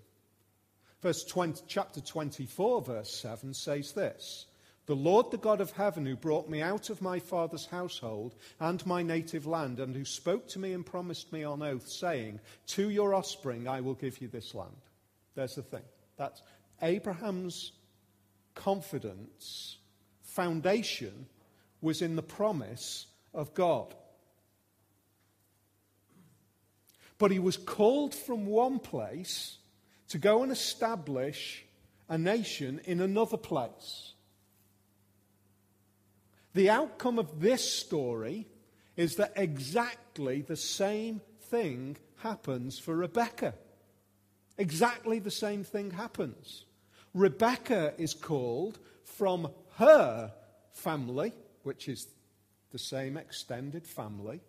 Verse 1.01 1.23
20, 1.23 1.63
chapter 1.67 1.99
24, 1.99 2.81
verse 2.83 3.15
7 3.15 3.53
says 3.53 3.91
this 3.93 4.45
The 4.85 4.95
Lord, 4.95 5.31
the 5.31 5.37
God 5.37 5.59
of 5.59 5.71
heaven, 5.71 6.05
who 6.05 6.15
brought 6.15 6.47
me 6.47 6.61
out 6.61 6.91
of 6.91 7.01
my 7.01 7.17
father's 7.19 7.65
household 7.65 8.35
and 8.59 8.85
my 8.85 9.01
native 9.01 9.47
land, 9.47 9.79
and 9.79 9.95
who 9.95 10.05
spoke 10.05 10.47
to 10.49 10.59
me 10.59 10.73
and 10.73 10.85
promised 10.85 11.33
me 11.33 11.43
on 11.43 11.63
oath, 11.63 11.87
saying, 11.87 12.39
To 12.67 12.89
your 12.89 13.15
offspring 13.15 13.67
I 13.67 13.81
will 13.81 13.95
give 13.95 14.21
you 14.21 14.27
this 14.27 14.53
land. 14.53 14.75
There's 15.33 15.55
the 15.55 15.63
thing. 15.63 15.83
That's 16.17 16.43
Abraham's 16.83 17.71
confidence, 18.53 19.77
foundation, 20.21 21.25
was 21.81 22.03
in 22.03 22.15
the 22.15 22.21
promise 22.21 23.07
of 23.33 23.55
God. 23.55 23.95
But 27.17 27.31
he 27.31 27.39
was 27.39 27.57
called 27.57 28.13
from 28.13 28.45
one 28.45 28.77
place 28.77 29.57
to 30.11 30.17
go 30.17 30.43
and 30.43 30.51
establish 30.51 31.63
a 32.09 32.17
nation 32.17 32.81
in 32.83 32.99
another 32.99 33.37
place. 33.37 34.11
The 36.53 36.69
outcome 36.69 37.17
of 37.17 37.39
this 37.39 37.63
story 37.73 38.45
is 38.97 39.15
that 39.15 39.31
exactly 39.37 40.41
the 40.41 40.57
same 40.57 41.21
thing 41.43 41.95
happens 42.17 42.77
for 42.77 42.93
Rebecca. 42.93 43.53
Exactly 44.57 45.19
the 45.19 45.31
same 45.31 45.63
thing 45.63 45.91
happens. 45.91 46.65
Rebecca 47.13 47.93
is 47.97 48.13
called 48.13 48.79
from 49.05 49.47
her 49.77 50.33
family, 50.73 51.31
which 51.63 51.87
is 51.87 52.05
the 52.73 52.79
same 52.79 53.15
extended 53.15 53.87
family 53.87 54.41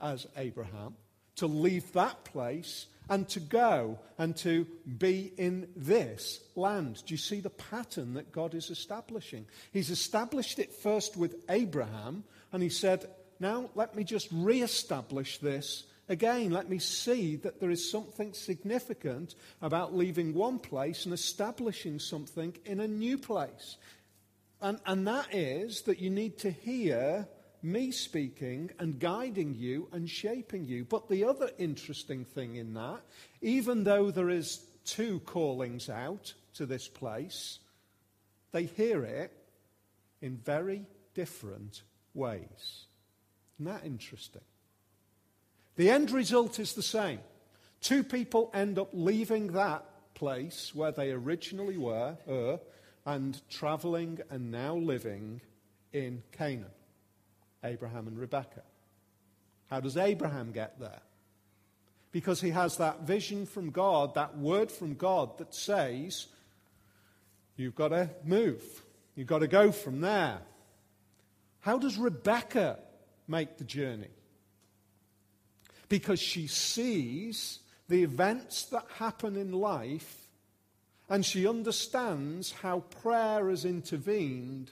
as 0.00 0.26
Abraham, 0.38 0.94
to 1.36 1.46
leave 1.46 1.92
that 1.92 2.24
place 2.24 2.86
and 3.08 3.28
to 3.30 3.40
go 3.40 3.98
and 4.18 4.36
to 4.38 4.66
be 4.98 5.32
in 5.36 5.68
this 5.76 6.40
land. 6.56 7.02
Do 7.06 7.14
you 7.14 7.18
see 7.18 7.40
the 7.40 7.50
pattern 7.50 8.14
that 8.14 8.32
God 8.32 8.54
is 8.54 8.70
establishing? 8.70 9.46
He's 9.72 9.90
established 9.90 10.58
it 10.58 10.72
first 10.72 11.16
with 11.16 11.36
Abraham, 11.48 12.24
and 12.52 12.62
he 12.62 12.68
said, 12.68 13.06
Now 13.40 13.70
let 13.74 13.94
me 13.94 14.04
just 14.04 14.28
re 14.32 14.62
establish 14.62 15.38
this 15.38 15.84
again. 16.08 16.50
Let 16.50 16.68
me 16.68 16.78
see 16.78 17.36
that 17.36 17.60
there 17.60 17.70
is 17.70 17.90
something 17.90 18.32
significant 18.32 19.34
about 19.60 19.94
leaving 19.94 20.34
one 20.34 20.58
place 20.58 21.04
and 21.04 21.14
establishing 21.14 21.98
something 21.98 22.56
in 22.64 22.80
a 22.80 22.88
new 22.88 23.18
place. 23.18 23.76
And, 24.60 24.80
and 24.86 25.06
that 25.06 25.34
is 25.34 25.82
that 25.82 25.98
you 25.98 26.10
need 26.10 26.38
to 26.38 26.50
hear 26.50 27.28
me 27.64 27.90
speaking 27.90 28.70
and 28.78 29.00
guiding 29.00 29.54
you 29.54 29.88
and 29.92 30.08
shaping 30.08 30.64
you. 30.64 30.84
But 30.84 31.08
the 31.08 31.24
other 31.24 31.50
interesting 31.58 32.24
thing 32.24 32.56
in 32.56 32.74
that, 32.74 33.00
even 33.40 33.84
though 33.84 34.10
there 34.10 34.30
is 34.30 34.64
two 34.84 35.20
callings 35.20 35.88
out 35.88 36.34
to 36.54 36.66
this 36.66 36.86
place, 36.86 37.58
they 38.52 38.64
hear 38.64 39.04
it 39.04 39.32
in 40.20 40.36
very 40.36 40.86
different 41.14 41.82
ways. 42.12 42.86
Isn't 43.58 43.72
that 43.72 43.84
interesting? 43.84 44.42
The 45.76 45.90
end 45.90 46.10
result 46.10 46.60
is 46.60 46.74
the 46.74 46.82
same. 46.82 47.20
Two 47.80 48.04
people 48.04 48.50
end 48.54 48.78
up 48.78 48.90
leaving 48.92 49.52
that 49.52 49.84
place 50.14 50.74
where 50.74 50.92
they 50.92 51.10
originally 51.10 51.76
were, 51.76 52.16
uh, 52.28 52.58
and 53.06 53.40
traveling 53.50 54.20
and 54.30 54.50
now 54.50 54.76
living 54.76 55.40
in 55.92 56.22
Canaan. 56.32 56.70
Abraham 57.64 58.06
and 58.06 58.18
Rebekah. 58.18 58.62
How 59.70 59.80
does 59.80 59.96
Abraham 59.96 60.52
get 60.52 60.78
there? 60.78 61.00
Because 62.12 62.40
he 62.40 62.50
has 62.50 62.76
that 62.76 63.00
vision 63.00 63.46
from 63.46 63.70
God, 63.70 64.14
that 64.14 64.38
word 64.38 64.70
from 64.70 64.94
God 64.94 65.38
that 65.38 65.54
says, 65.54 66.26
you've 67.56 67.74
got 67.74 67.88
to 67.88 68.10
move. 68.24 68.62
You've 69.16 69.26
got 69.26 69.40
to 69.40 69.48
go 69.48 69.72
from 69.72 70.00
there. 70.00 70.38
How 71.60 71.78
does 71.78 71.96
Rebecca 71.96 72.78
make 73.26 73.56
the 73.56 73.64
journey? 73.64 74.10
Because 75.88 76.20
she 76.20 76.46
sees 76.46 77.60
the 77.88 78.02
events 78.02 78.66
that 78.66 78.86
happen 78.98 79.36
in 79.36 79.52
life 79.52 80.28
and 81.08 81.24
she 81.24 81.46
understands 81.46 82.52
how 82.52 82.80
prayer 82.80 83.48
has 83.48 83.64
intervened 83.64 84.70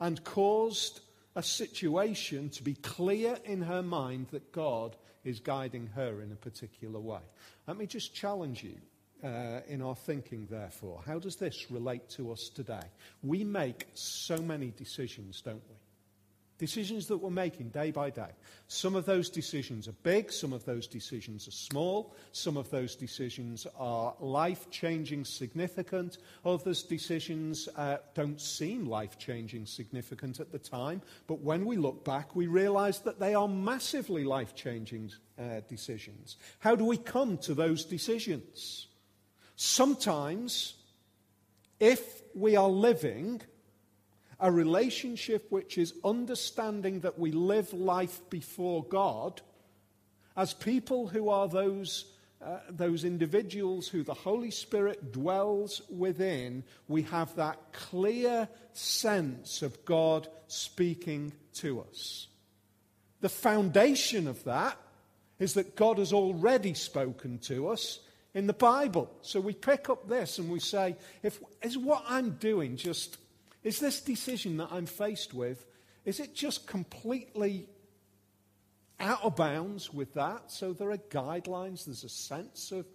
and 0.00 0.22
caused 0.24 1.00
a 1.34 1.42
situation 1.42 2.50
to 2.50 2.62
be 2.62 2.74
clear 2.74 3.38
in 3.44 3.62
her 3.62 3.82
mind 3.82 4.28
that 4.30 4.52
God 4.52 4.96
is 5.24 5.40
guiding 5.40 5.86
her 5.94 6.20
in 6.20 6.32
a 6.32 6.36
particular 6.36 7.00
way. 7.00 7.20
Let 7.66 7.76
me 7.76 7.86
just 7.86 8.14
challenge 8.14 8.62
you 8.62 8.76
uh, 9.24 9.60
in 9.68 9.82
our 9.82 9.94
thinking, 9.94 10.46
therefore. 10.50 11.00
How 11.06 11.18
does 11.18 11.36
this 11.36 11.70
relate 11.70 12.08
to 12.10 12.32
us 12.32 12.50
today? 12.54 12.82
We 13.22 13.44
make 13.44 13.86
so 13.94 14.36
many 14.38 14.72
decisions, 14.76 15.40
don't 15.40 15.62
we? 15.68 15.76
Decisions 16.62 17.08
that 17.08 17.16
we're 17.16 17.30
making 17.30 17.70
day 17.70 17.90
by 17.90 18.08
day. 18.08 18.30
Some 18.68 18.94
of 18.94 19.04
those 19.04 19.28
decisions 19.28 19.88
are 19.88 19.96
big, 20.04 20.30
some 20.30 20.52
of 20.52 20.64
those 20.64 20.86
decisions 20.86 21.48
are 21.48 21.50
small, 21.50 22.14
some 22.30 22.56
of 22.56 22.70
those 22.70 22.94
decisions 22.94 23.66
are 23.76 24.14
life 24.20 24.70
changing, 24.70 25.24
significant, 25.24 26.18
others' 26.44 26.84
decisions 26.84 27.68
uh, 27.74 27.96
don't 28.14 28.40
seem 28.40 28.86
life 28.86 29.18
changing, 29.18 29.66
significant 29.66 30.38
at 30.38 30.52
the 30.52 30.58
time, 30.60 31.02
but 31.26 31.40
when 31.40 31.64
we 31.64 31.76
look 31.76 32.04
back, 32.04 32.36
we 32.36 32.46
realize 32.46 33.00
that 33.00 33.18
they 33.18 33.34
are 33.34 33.48
massively 33.48 34.22
life 34.22 34.54
changing 34.54 35.10
uh, 35.40 35.62
decisions. 35.68 36.36
How 36.60 36.76
do 36.76 36.84
we 36.84 36.96
come 36.96 37.38
to 37.38 37.54
those 37.54 37.84
decisions? 37.84 38.86
Sometimes, 39.56 40.74
if 41.80 42.22
we 42.36 42.54
are 42.54 42.68
living 42.68 43.42
a 44.42 44.50
relationship 44.50 45.46
which 45.50 45.78
is 45.78 45.94
understanding 46.04 47.00
that 47.00 47.18
we 47.18 47.30
live 47.30 47.72
life 47.72 48.20
before 48.28 48.84
God 48.84 49.40
as 50.36 50.52
people 50.52 51.06
who 51.06 51.28
are 51.28 51.46
those, 51.46 52.06
uh, 52.44 52.58
those 52.68 53.04
individuals 53.04 53.86
who 53.86 54.02
the 54.02 54.14
Holy 54.14 54.50
Spirit 54.50 55.12
dwells 55.12 55.80
within, 55.88 56.64
we 56.88 57.02
have 57.02 57.34
that 57.36 57.72
clear 57.72 58.48
sense 58.72 59.62
of 59.62 59.84
God 59.84 60.26
speaking 60.48 61.32
to 61.54 61.80
us. 61.80 62.26
The 63.20 63.28
foundation 63.28 64.26
of 64.26 64.42
that 64.44 64.76
is 65.38 65.54
that 65.54 65.76
God 65.76 65.98
has 65.98 66.12
already 66.12 66.74
spoken 66.74 67.38
to 67.40 67.68
us 67.68 68.00
in 68.34 68.48
the 68.48 68.52
Bible. 68.52 69.08
So 69.20 69.40
we 69.40 69.54
pick 69.54 69.88
up 69.88 70.08
this 70.08 70.38
and 70.38 70.50
we 70.50 70.58
say, 70.58 70.96
if, 71.22 71.40
is 71.62 71.78
what 71.78 72.04
I'm 72.08 72.30
doing 72.32 72.76
just 72.76 73.18
is 73.62 73.78
this 73.78 74.00
decision 74.00 74.56
that 74.56 74.68
I'm 74.70 74.86
faced 74.86 75.34
with, 75.34 75.64
is 76.04 76.18
it 76.18 76.34
just 76.34 76.66
completely 76.66 77.68
out 78.98 79.22
of 79.22 79.36
bounds 79.36 79.92
with 79.92 80.14
that? 80.14 80.50
So 80.50 80.72
there 80.72 80.90
are 80.90 80.96
guidelines, 80.96 81.84
there's 81.84 82.04
a 82.04 82.08
sense 82.08 82.72
of 82.72 82.86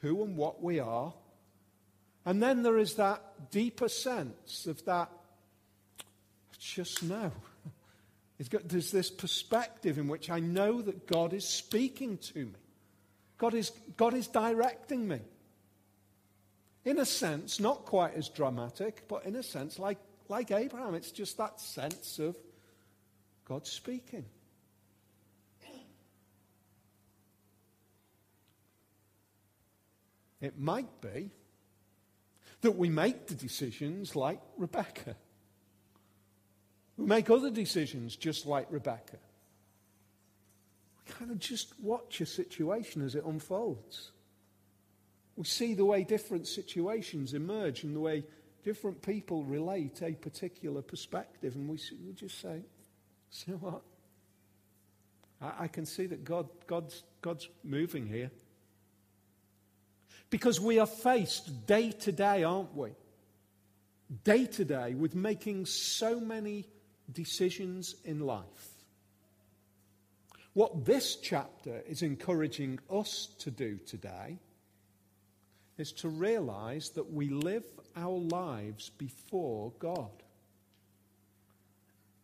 who 0.00 0.22
and 0.22 0.36
what 0.36 0.62
we 0.62 0.78
are. 0.78 1.12
And 2.24 2.42
then 2.42 2.62
there 2.62 2.78
is 2.78 2.94
that 2.94 3.50
deeper 3.50 3.88
sense 3.88 4.66
of 4.66 4.84
that, 4.84 5.10
just 6.58 7.02
know. 7.02 7.32
There's 8.64 8.92
this 8.92 9.10
perspective 9.10 9.98
in 9.98 10.08
which 10.08 10.30
I 10.30 10.40
know 10.40 10.80
that 10.82 11.06
God 11.06 11.32
is 11.32 11.46
speaking 11.46 12.18
to 12.18 12.46
me. 12.46 12.52
God 13.38 13.54
is, 13.54 13.70
God 13.96 14.14
is 14.14 14.28
directing 14.28 15.06
me. 15.08 15.20
In 16.84 16.98
a 16.98 17.06
sense, 17.06 17.60
not 17.60 17.84
quite 17.84 18.14
as 18.14 18.28
dramatic, 18.28 19.04
but 19.08 19.24
in 19.24 19.36
a 19.36 19.42
sense, 19.42 19.78
like 19.78 19.98
like 20.28 20.50
Abraham, 20.50 20.94
it's 20.94 21.10
just 21.10 21.36
that 21.38 21.60
sense 21.60 22.18
of 22.18 22.36
God 23.44 23.66
speaking. 23.66 24.24
It 30.42 30.58
might 30.58 31.00
be 31.00 31.30
that 32.62 32.72
we 32.72 32.90
make 32.90 33.28
the 33.28 33.34
decisions 33.34 34.16
like 34.16 34.40
Rebecca. 34.58 35.14
We 36.96 37.06
make 37.06 37.30
other 37.30 37.50
decisions 37.50 38.16
just 38.16 38.44
like 38.44 38.66
Rebecca. 38.68 39.18
We 40.98 41.12
kind 41.12 41.30
of 41.30 41.38
just 41.38 41.78
watch 41.80 42.20
a 42.20 42.26
situation 42.26 43.04
as 43.04 43.14
it 43.14 43.24
unfolds. 43.24 44.10
We 45.36 45.44
see 45.44 45.74
the 45.74 45.84
way 45.84 46.02
different 46.02 46.48
situations 46.48 47.34
emerge 47.34 47.84
and 47.84 47.94
the 47.94 48.00
way 48.00 48.24
different 48.62 49.02
people 49.02 49.44
relate 49.44 50.02
a 50.02 50.12
particular 50.12 50.82
perspective, 50.82 51.54
and 51.54 51.68
we, 51.68 51.78
just 52.14 52.40
say, 52.40 52.62
know 53.54 53.58
what? 53.58 53.82
I, 55.40 55.64
I 55.64 55.68
can 55.68 55.86
see 55.86 56.06
that 56.06 56.24
God, 56.24 56.48
God's, 56.66 57.02
God's 57.20 57.48
moving 57.64 58.06
here. 58.06 58.30
Because 60.30 60.60
we 60.60 60.78
are 60.78 60.86
faced 60.86 61.66
day 61.66 61.90
to 61.90 62.12
day, 62.12 62.44
aren't 62.44 62.74
we? 62.74 62.90
Day 64.24 64.46
to 64.46 64.64
day 64.64 64.94
with 64.94 65.14
making 65.14 65.66
so 65.66 66.20
many 66.20 66.66
decisions 67.10 67.96
in 68.04 68.20
life. 68.20 68.72
What 70.54 70.84
this 70.84 71.16
chapter 71.16 71.82
is 71.86 72.02
encouraging 72.02 72.78
us 72.90 73.28
to 73.40 73.50
do 73.50 73.78
today 73.86 74.38
is 75.78 75.92
to 75.92 76.08
realize 76.08 76.90
that 76.90 77.12
we 77.12 77.28
live 77.28 77.64
our 77.96 78.18
lives 78.18 78.90
before 78.90 79.72
God. 79.78 80.10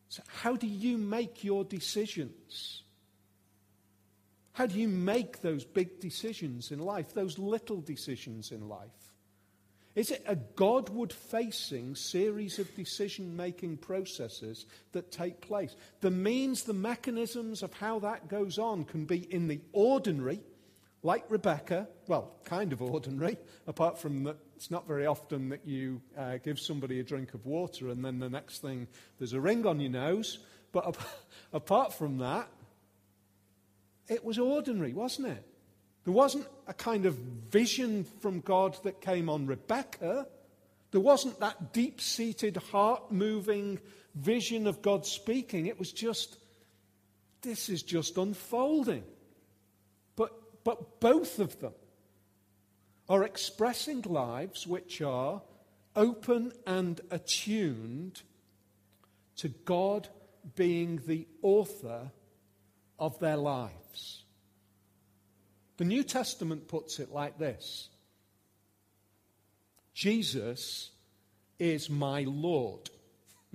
So, 0.09 0.23
how 0.27 0.57
do 0.57 0.67
you 0.67 0.97
make 0.97 1.45
your 1.45 1.65
decisions? 1.65 2.83
How 4.53 4.67
do 4.67 4.79
you 4.79 4.89
make 4.89 5.41
those 5.41 5.65
big 5.65 6.01
decisions 6.01 6.73
in 6.73 6.81
life, 6.81 7.15
those 7.15 7.39
little 7.39 7.81
decisions 7.81 8.51
in 8.51 8.69
life? 8.69 8.89
Is 9.95 10.11
it 10.11 10.23
a 10.27 10.37
Godward 10.37 11.13
facing 11.13 11.97
series 11.97 12.59
of 12.59 12.75
decision 12.77 13.37
making 13.37 13.79
processes 13.79 14.67
that 14.93 15.11
take 15.11 15.41
place? 15.41 15.75
The 16.01 16.11
means, 16.11 16.63
the 16.63 16.73
mechanisms 16.73 17.63
of 17.63 17.73
how 17.73 17.99
that 18.01 18.29
goes 18.29 18.59
on 18.59 18.85
can 18.85 19.07
be 19.07 19.19
in 19.33 19.49
the 19.49 19.61
ordinary, 19.73 20.41
like 21.09 21.25
Rebecca, 21.31 21.88
well, 22.07 22.35
kind 22.44 22.71
of 22.71 22.83
ordinary, 22.94 23.38
apart 23.66 23.99
from 23.99 24.25
that 24.25 24.37
it's 24.57 24.71
not 24.71 24.87
very 24.87 25.07
often 25.07 25.49
that 25.49 25.66
you 25.66 26.03
uh, 26.18 26.37
give 26.37 26.61
somebody 26.61 27.01
a 27.01 27.03
drink 27.03 27.33
of 27.33 27.47
water 27.47 27.88
and 27.88 28.05
then 28.05 28.18
the 28.18 28.29
next 28.29 28.61
thing 28.61 28.87
there's 29.18 29.33
a 29.33 29.40
ring 29.40 29.64
on 29.64 29.81
your 29.81 29.90
nose. 29.90 30.38
But 30.71 30.99
apart 31.53 31.94
from 31.94 32.18
that, 32.18 32.49
it 34.07 34.23
was 34.23 34.38
ordinary, 34.38 34.92
wasn't 34.92 35.29
it? 35.29 35.44
There 36.05 36.12
wasn't 36.12 36.47
a 36.66 36.75
kind 36.75 37.07
of 37.07 37.14
vision 37.14 38.05
from 38.21 38.40
God 38.40 38.77
that 38.83 39.01
came 39.01 39.31
on 39.31 39.47
Rebecca. 39.47 40.27
There 40.90 41.01
wasn't 41.01 41.40
that 41.40 41.73
deep 41.73 42.03
seated, 42.03 42.59
heart 42.59 43.11
moving 43.11 43.79
vision 44.14 44.66
of 44.66 44.83
God 44.83 45.07
speaking. 45.07 45.66
It 45.66 45.79
was 45.79 45.90
just, 45.90 46.37
this 47.40 47.71
is 47.71 47.83
just 47.83 48.18
unfolding. 48.18 49.05
But, 50.69 51.01
both 51.01 51.39
of 51.39 51.59
them 51.61 51.73
are 53.09 53.25
expressing 53.25 54.03
lives 54.03 54.67
which 54.67 55.01
are 55.01 55.41
open 55.97 56.53
and 56.67 57.01
attuned 57.11 58.21
to 59.37 59.49
God 59.49 60.11
being 60.57 61.01
the 61.07 61.27
author 61.41 62.13
of 62.99 63.19
their 63.19 63.39
lives. 63.39 64.25
The 65.79 65.87
New 65.87 66.03
Testament 66.03 66.69
puts 66.69 67.01
it 67.01 67.11
like 67.11 67.39
this 67.39 67.89
Jesus 69.95 70.91
is 71.59 71.89
my 71.89 72.25
Lord. 72.29 72.91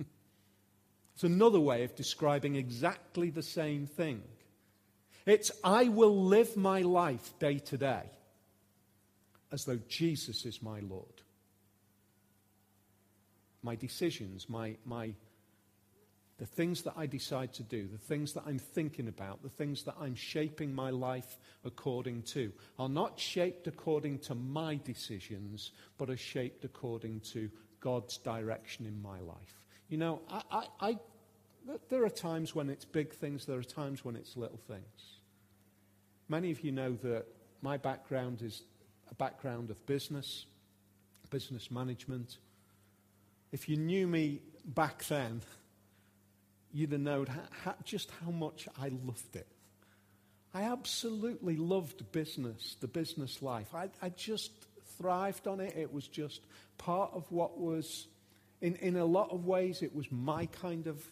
it's 1.14 1.22
another 1.22 1.60
way 1.60 1.84
of 1.84 1.94
describing 1.94 2.56
exactly 2.56 3.30
the 3.30 3.40
same 3.40 3.86
thing. 3.86 4.20
It's, 5.26 5.50
I 5.62 5.88
will 5.88 6.24
live 6.24 6.56
my 6.56 6.82
life 6.82 7.38
day 7.38 7.58
to 7.58 7.78
day 7.78 8.02
as 9.52 9.64
though 9.64 9.80
Jesus 9.88 10.44
is 10.44 10.62
my 10.62 10.80
Lord. 10.80 11.22
My 13.62 13.76
decisions, 13.76 14.48
my, 14.48 14.76
my 14.84 15.14
the 16.38 16.46
things 16.46 16.82
that 16.82 16.94
I 16.96 17.06
decide 17.06 17.52
to 17.54 17.62
do, 17.62 17.86
the 17.86 17.96
things 17.96 18.32
that 18.32 18.42
I'm 18.46 18.58
thinking 18.58 19.06
about, 19.06 19.42
the 19.42 19.48
things 19.48 19.84
that 19.84 19.94
I'm 20.00 20.16
shaping 20.16 20.74
my 20.74 20.90
life 20.90 21.38
according 21.64 22.22
to, 22.22 22.52
are 22.78 22.88
not 22.88 23.20
shaped 23.20 23.68
according 23.68 24.18
to 24.20 24.34
my 24.34 24.80
decisions, 24.84 25.70
but 25.96 26.10
are 26.10 26.16
shaped 26.16 26.64
according 26.64 27.20
to 27.32 27.48
God's 27.80 28.18
direction 28.18 28.84
in 28.84 29.00
my 29.00 29.20
life. 29.20 29.62
You 29.88 29.98
know, 29.98 30.22
I, 30.28 30.42
I, 30.50 30.66
I, 30.80 30.98
there 31.88 32.04
are 32.04 32.10
times 32.10 32.54
when 32.54 32.68
it's 32.70 32.84
big 32.84 33.12
things, 33.12 33.46
there 33.46 33.58
are 33.58 33.62
times 33.62 34.04
when 34.04 34.16
it's 34.16 34.36
little 34.36 34.60
things. 34.68 35.18
Many 36.28 36.50
of 36.50 36.62
you 36.62 36.72
know 36.72 36.92
that 37.02 37.26
my 37.62 37.76
background 37.76 38.42
is 38.42 38.62
a 39.10 39.14
background 39.14 39.70
of 39.70 39.86
business, 39.86 40.46
business 41.30 41.70
management. 41.70 42.38
If 43.52 43.68
you 43.68 43.76
knew 43.76 44.06
me 44.06 44.40
back 44.64 45.04
then, 45.04 45.42
you'd 46.72 46.92
have 46.92 47.00
known 47.00 47.26
just 47.84 48.10
how 48.24 48.30
much 48.30 48.68
I 48.80 48.88
loved 48.88 49.36
it. 49.36 49.46
I 50.52 50.62
absolutely 50.62 51.56
loved 51.56 52.10
business, 52.12 52.76
the 52.80 52.88
business 52.88 53.42
life. 53.42 53.74
I, 53.74 53.90
I 54.00 54.10
just 54.10 54.52
thrived 54.98 55.46
on 55.46 55.60
it. 55.60 55.74
It 55.76 55.92
was 55.92 56.06
just 56.06 56.40
part 56.78 57.10
of 57.12 57.30
what 57.30 57.58
was, 57.58 58.06
in, 58.60 58.76
in 58.76 58.96
a 58.96 59.04
lot 59.04 59.30
of 59.30 59.46
ways, 59.46 59.82
it 59.82 59.94
was 59.94 60.06
my 60.12 60.46
kind 60.46 60.86
of, 60.86 61.04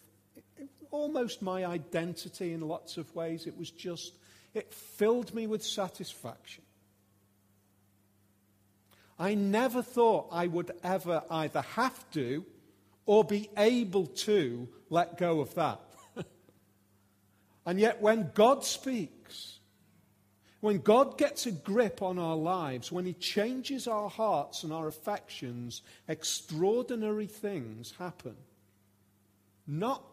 almost 0.93 1.41
my 1.41 1.65
identity 1.65 2.53
in 2.53 2.61
lots 2.61 2.97
of 2.97 3.13
ways. 3.15 3.47
It 3.47 3.57
was 3.57 3.71
just, 3.71 4.13
it 4.53 4.71
filled 4.71 5.33
me 5.33 5.47
with 5.47 5.65
satisfaction. 5.65 6.63
I 9.17 9.33
never 9.33 9.81
thought 9.81 10.27
I 10.31 10.47
would 10.47 10.71
ever 10.83 11.23
either 11.29 11.61
have 11.61 12.11
to 12.11 12.45
or 13.05 13.23
be 13.23 13.49
able 13.57 14.05
to 14.05 14.69
let 14.89 15.17
go 15.17 15.41
of 15.41 15.55
that. 15.55 15.81
and 17.65 17.79
yet, 17.79 17.99
when 18.01 18.29
God 18.35 18.63
speaks, 18.63 19.59
when 20.61 20.77
God 20.77 21.17
gets 21.17 21.47
a 21.47 21.51
grip 21.51 22.03
on 22.03 22.19
our 22.19 22.35
lives, 22.35 22.91
when 22.91 23.05
He 23.05 23.13
changes 23.13 23.87
our 23.87 24.09
hearts 24.09 24.63
and 24.63 24.71
our 24.71 24.87
affections, 24.87 25.81
extraordinary 26.07 27.27
things 27.27 27.93
happen. 27.97 28.35
Not 29.65 30.03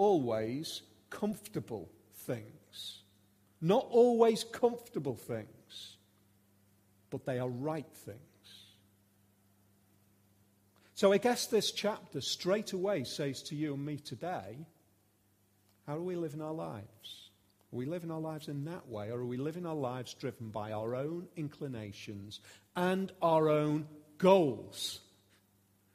always 0.00 0.80
comfortable 1.10 1.90
things. 2.14 3.02
Not 3.60 3.86
always 3.90 4.44
comfortable 4.44 5.14
things, 5.14 5.98
but 7.10 7.26
they 7.26 7.38
are 7.38 7.50
right 7.50 7.92
things. 7.92 8.18
So 10.94 11.12
I 11.12 11.18
guess 11.18 11.46
this 11.46 11.70
chapter 11.70 12.22
straight 12.22 12.72
away 12.72 13.04
says 13.04 13.42
to 13.44 13.54
you 13.54 13.74
and 13.74 13.84
me 13.84 13.98
today 13.98 14.66
how 15.86 15.96
do 15.96 16.02
we 16.02 16.16
live 16.16 16.32
in 16.32 16.40
our 16.40 16.54
lives? 16.54 17.30
Are 17.72 17.76
we 17.76 17.84
living 17.84 18.10
our 18.10 18.20
lives 18.20 18.48
in 18.48 18.64
that 18.64 18.88
way, 18.88 19.10
or 19.10 19.18
are 19.18 19.26
we 19.26 19.36
living 19.36 19.66
our 19.66 19.74
lives 19.74 20.14
driven 20.14 20.48
by 20.48 20.72
our 20.72 20.94
own 20.94 21.28
inclinations 21.36 22.40
and 22.74 23.12
our 23.20 23.48
own 23.48 23.86
goals? 24.16 25.00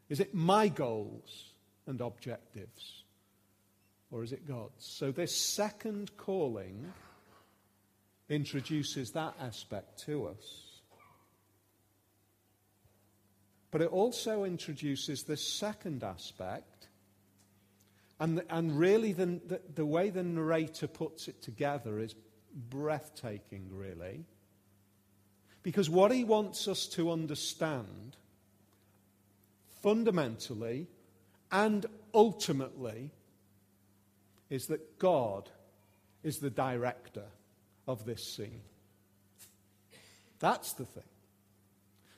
Is 0.10 0.20
it 0.20 0.36
my 0.36 0.68
goals 0.68 1.54
and 1.88 2.02
objectives, 2.02 3.05
or 4.12 4.24
is 4.24 4.32
it 4.32 4.48
God's? 4.48 4.86
So, 4.86 5.12
this 5.12 5.36
second 5.36 6.16
calling 6.18 6.92
introduces 8.30 9.12
that 9.12 9.36
aspect 9.40 10.04
to 10.06 10.28
us. 10.28 10.66
But 13.72 13.82
it 13.82 13.90
also 13.90 14.46
introduces 14.46 15.24
this 15.24 15.46
second 15.46 16.04
aspect. 16.04 16.88
And, 18.20 18.42
and 18.50 18.80
really, 18.80 19.12
the, 19.12 19.26
the, 19.26 19.62
the 19.76 19.86
way 19.86 20.10
the 20.10 20.24
narrator 20.24 20.88
puts 20.88 21.28
it 21.28 21.42
together 21.42 22.00
is 22.00 22.16
breathtaking, 22.70 23.68
really. 23.70 24.24
Because 25.62 25.90
what 25.90 26.12
he 26.12 26.24
wants 26.24 26.68
us 26.68 26.88
to 26.90 27.12
understand 27.12 28.16
fundamentally 29.82 30.88
and 31.52 31.86
ultimately 32.14 33.12
is 34.50 34.68
that 34.68 35.00
God 35.00 35.50
is 36.24 36.40
the 36.40 36.50
director 36.50 37.26
of 37.88 38.06
this 38.06 38.24
scene. 38.24 38.62
That's 40.40 40.74
the 40.74 40.86
thing. 40.86 41.04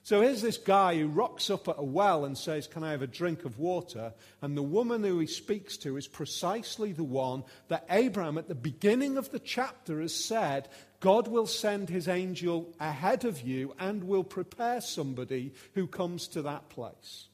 So 0.07 0.21
here's 0.21 0.41
this 0.41 0.57
guy 0.57 0.97
who 0.97 1.07
rocks 1.07 1.49
up 1.49 1.67
at 1.67 1.75
a 1.77 1.83
well 1.83 2.23
and 2.23 2.37
says, 2.37 2.65
Can 2.65 2.81
I 2.81 2.91
have 2.91 3.01
a 3.01 3.07
drink 3.07 3.43
of 3.43 3.59
water? 3.59 4.13
And 4.41 4.55
the 4.55 4.63
woman 4.63 5.03
who 5.03 5.19
he 5.19 5.27
speaks 5.27 5.75
to 5.79 5.97
is 5.97 6.07
precisely 6.07 6.93
the 6.93 7.03
one 7.03 7.43
that 7.67 7.85
Abraham, 7.89 8.37
at 8.37 8.47
the 8.47 8.55
beginning 8.55 9.17
of 9.17 9.31
the 9.31 9.39
chapter, 9.39 9.99
has 9.99 10.15
said, 10.15 10.69
God 11.01 11.27
will 11.27 11.45
send 11.45 11.89
his 11.89 12.07
angel 12.07 12.73
ahead 12.79 13.25
of 13.25 13.41
you 13.41 13.75
and 13.79 14.05
will 14.05 14.23
prepare 14.23 14.79
somebody 14.79 15.51
who 15.73 15.87
comes 15.87 16.29
to 16.29 16.41
that 16.43 16.69
place. 16.69 17.27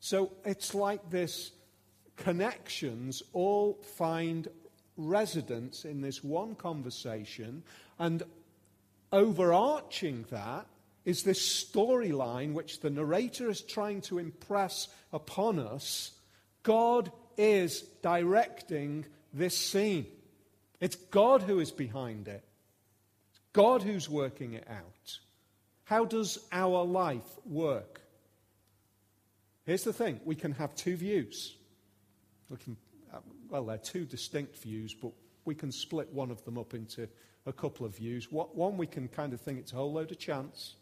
So 0.00 0.32
it's 0.44 0.74
like 0.74 1.08
this 1.10 1.52
connections 2.16 3.22
all 3.32 3.74
find 3.96 4.48
residence 4.96 5.84
in 5.84 6.00
this 6.00 6.24
one 6.24 6.54
conversation, 6.54 7.62
and 7.98 8.22
overarching 9.12 10.24
that 10.30 10.66
is 11.04 11.22
this 11.22 11.64
storyline 11.64 12.52
which 12.52 12.80
the 12.80 12.90
narrator 12.90 13.48
is 13.48 13.60
trying 13.60 14.00
to 14.02 14.18
impress 14.18 14.88
upon 15.12 15.58
us. 15.58 16.12
God 16.62 17.12
is 17.36 17.82
directing 18.02 19.06
this 19.32 19.56
scene. 19.56 20.06
It's 20.80 20.96
God 20.96 21.42
who 21.42 21.60
is 21.60 21.70
behind 21.70 22.26
it. 22.28 22.42
It's 23.30 23.40
God 23.52 23.82
who's 23.82 24.08
working 24.08 24.54
it 24.54 24.66
out. 24.68 25.18
How 25.84 26.04
does 26.04 26.38
our 26.50 26.84
life 26.84 27.38
work? 27.44 28.00
Here's 29.64 29.84
the 29.84 29.92
thing 29.92 30.20
we 30.24 30.34
can 30.34 30.52
have 30.52 30.74
two 30.74 30.96
views. 30.96 31.54
Can, 32.54 32.76
uh, 33.12 33.18
well, 33.50 33.64
they're 33.66 33.78
two 33.78 34.04
distinct 34.04 34.56
views, 34.58 34.94
but 34.94 35.12
we 35.44 35.54
can 35.54 35.72
split 35.72 36.12
one 36.12 36.30
of 36.30 36.44
them 36.44 36.58
up 36.58 36.74
into 36.74 37.08
a 37.46 37.52
couple 37.52 37.86
of 37.86 37.96
views. 37.96 38.30
One, 38.30 38.76
we 38.76 38.86
can 38.86 39.08
kind 39.08 39.32
of 39.32 39.40
think 39.40 39.58
it's 39.58 39.72
a 39.72 39.76
whole 39.76 39.92
load 39.92 40.10
of 40.10 40.18
chance, 40.18 40.74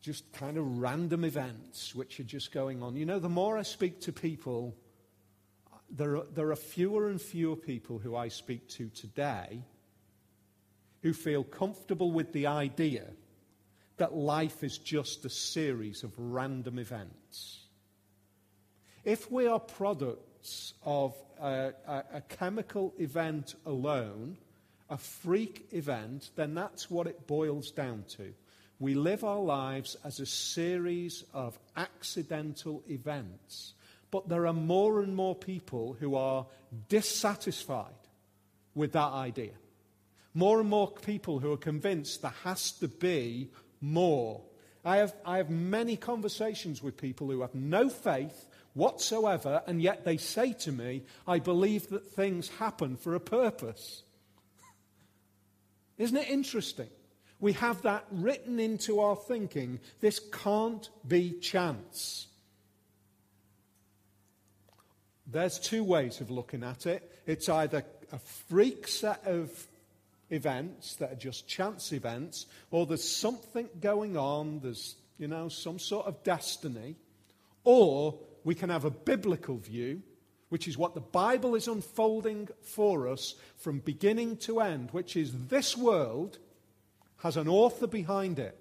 just 0.00 0.32
kind 0.32 0.58
of 0.58 0.78
random 0.78 1.24
events 1.24 1.94
which 1.94 2.20
are 2.20 2.24
just 2.24 2.52
going 2.52 2.82
on. 2.82 2.96
You 2.96 3.06
know, 3.06 3.18
the 3.18 3.28
more 3.28 3.56
I 3.56 3.62
speak 3.62 4.00
to 4.02 4.12
people, 4.12 4.76
there 5.90 6.16
are, 6.16 6.26
there 6.34 6.50
are 6.50 6.56
fewer 6.56 7.08
and 7.08 7.20
fewer 7.20 7.56
people 7.56 7.98
who 7.98 8.16
I 8.16 8.28
speak 8.28 8.68
to 8.70 8.88
today 8.90 9.62
who 11.02 11.12
feel 11.12 11.44
comfortable 11.44 12.10
with 12.10 12.32
the 12.32 12.46
idea 12.46 13.04
that 13.98 14.14
life 14.14 14.64
is 14.64 14.78
just 14.78 15.24
a 15.24 15.30
series 15.30 16.02
of 16.02 16.12
random 16.18 16.78
events. 16.78 17.63
If 19.04 19.30
we 19.30 19.46
are 19.46 19.60
products 19.60 20.74
of 20.82 21.14
a, 21.40 21.72
a, 21.86 22.04
a, 22.14 22.20
chemical 22.22 22.94
event 22.98 23.54
alone, 23.66 24.38
a 24.88 24.96
freak 24.96 25.66
event, 25.72 26.30
then 26.36 26.54
that's 26.54 26.90
what 26.90 27.06
it 27.06 27.26
boils 27.26 27.70
down 27.70 28.04
to. 28.16 28.32
We 28.78 28.94
live 28.94 29.22
our 29.22 29.40
lives 29.40 29.96
as 30.04 30.20
a 30.20 30.26
series 30.26 31.24
of 31.34 31.58
accidental 31.76 32.82
events. 32.88 33.74
But 34.10 34.28
there 34.28 34.46
are 34.46 34.54
more 34.54 35.02
and 35.02 35.14
more 35.14 35.34
people 35.34 35.96
who 36.00 36.14
are 36.14 36.46
dissatisfied 36.88 37.92
with 38.74 38.92
that 38.92 39.12
idea. 39.12 39.52
More 40.32 40.60
and 40.60 40.68
more 40.68 40.90
people 40.90 41.40
who 41.40 41.52
are 41.52 41.58
convinced 41.58 42.22
there 42.22 42.34
has 42.42 42.72
to 42.72 42.88
be 42.88 43.50
more. 43.80 44.40
I 44.84 44.96
have, 44.96 45.14
I 45.24 45.36
have 45.36 45.50
many 45.50 45.96
conversations 45.96 46.82
with 46.82 46.96
people 46.96 47.30
who 47.30 47.42
have 47.42 47.54
no 47.54 47.88
faith 47.88 48.48
whatsoever, 48.74 49.62
and 49.66 49.80
yet 49.80 50.04
they 50.04 50.16
say 50.16 50.52
to 50.52 50.72
me, 50.72 51.02
I 51.26 51.38
believe 51.38 51.88
that 51.88 52.06
things 52.06 52.48
happen 52.48 52.96
for 52.96 53.14
a 53.14 53.20
purpose. 53.20 54.02
Isn't 55.98 56.16
it 56.16 56.28
interesting? 56.28 56.90
We 57.40 57.52
have 57.54 57.82
that 57.82 58.04
written 58.10 58.58
into 58.58 59.00
our 59.00 59.16
thinking. 59.16 59.80
This 60.00 60.20
can't 60.32 60.88
be 61.06 61.32
chance. 61.40 62.26
There's 65.26 65.58
two 65.58 65.84
ways 65.84 66.20
of 66.20 66.30
looking 66.30 66.62
at 66.62 66.86
it. 66.86 67.10
It's 67.26 67.48
either 67.48 67.84
a 68.12 68.18
freak 68.18 68.86
set 68.86 69.26
of 69.26 69.50
events 70.30 70.96
that 70.96 71.12
are 71.12 71.16
just 71.16 71.48
chance 71.48 71.92
events, 71.92 72.46
or 72.70 72.86
there's 72.86 73.08
something 73.08 73.68
going 73.80 74.16
on, 74.16 74.60
there's, 74.60 74.96
you 75.18 75.28
know, 75.28 75.48
some 75.48 75.78
sort 75.78 76.06
of 76.06 76.22
destiny, 76.24 76.96
or 77.64 78.18
we 78.44 78.54
can 78.54 78.70
have 78.70 78.84
a 78.84 78.90
biblical 78.90 79.56
view, 79.56 80.02
which 80.50 80.68
is 80.68 80.78
what 80.78 80.94
the 80.94 81.00
Bible 81.00 81.54
is 81.54 81.66
unfolding 81.66 82.48
for 82.62 83.08
us 83.08 83.34
from 83.56 83.80
beginning 83.80 84.36
to 84.38 84.60
end, 84.60 84.90
which 84.92 85.16
is 85.16 85.32
this 85.48 85.76
world 85.76 86.38
has 87.18 87.36
an 87.36 87.48
author 87.48 87.86
behind 87.86 88.38
it. 88.38 88.58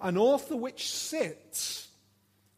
An 0.00 0.18
author 0.18 0.56
which 0.56 0.90
sits 0.90 1.88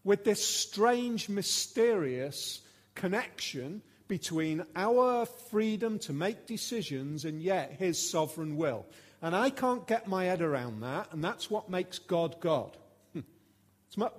with 0.02 0.24
this 0.24 0.44
strange, 0.44 1.28
mysterious 1.28 2.60
connection 2.94 3.82
between 4.08 4.64
our 4.74 5.26
freedom 5.26 5.98
to 6.00 6.12
make 6.12 6.46
decisions 6.46 7.24
and 7.24 7.40
yet 7.40 7.76
his 7.78 7.98
sovereign 7.98 8.56
will. 8.56 8.86
And 9.22 9.34
I 9.34 9.50
can't 9.50 9.86
get 9.86 10.08
my 10.08 10.24
head 10.24 10.42
around 10.42 10.80
that, 10.80 11.12
and 11.12 11.24
that's 11.24 11.50
what 11.50 11.70
makes 11.70 11.98
God 11.98 12.40
God. 12.40 12.76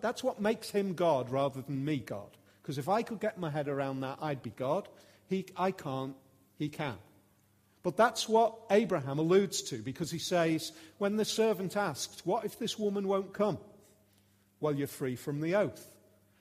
That's 0.02 0.24
what 0.24 0.42
makes 0.42 0.70
him 0.70 0.94
God 0.94 1.30
rather 1.30 1.62
than 1.62 1.86
me 1.86 1.98
God. 1.98 2.30
Because 2.62 2.78
if 2.78 2.90
I 2.90 3.02
could 3.04 3.20
get 3.20 3.38
my 3.38 3.50
head 3.50 3.68
around 3.68 4.02
that, 4.02 4.18
I'd 4.22 4.44
be 4.44 4.50
God. 4.50 4.90
He, 5.30 5.46
I 5.56 5.72
can't, 5.72 6.16
he 6.58 6.70
can. 6.70 6.96
But 7.84 7.96
that's 7.96 8.28
what 8.28 8.56
Abraham 8.70 9.20
alludes 9.20 9.62
to 9.64 9.78
because 9.78 10.12
he 10.12 10.20
says, 10.20 10.74
when 10.98 11.16
the 11.16 11.24
servant 11.24 11.78
asked, 11.78 12.24
What 12.26 12.44
if 12.44 12.60
this 12.60 12.78
woman 12.78 13.08
won't 13.08 13.34
come? 13.34 13.60
Well, 14.60 14.76
you're 14.76 14.88
free 14.88 15.16
from 15.16 15.40
the 15.40 15.56
oath. 15.56 15.94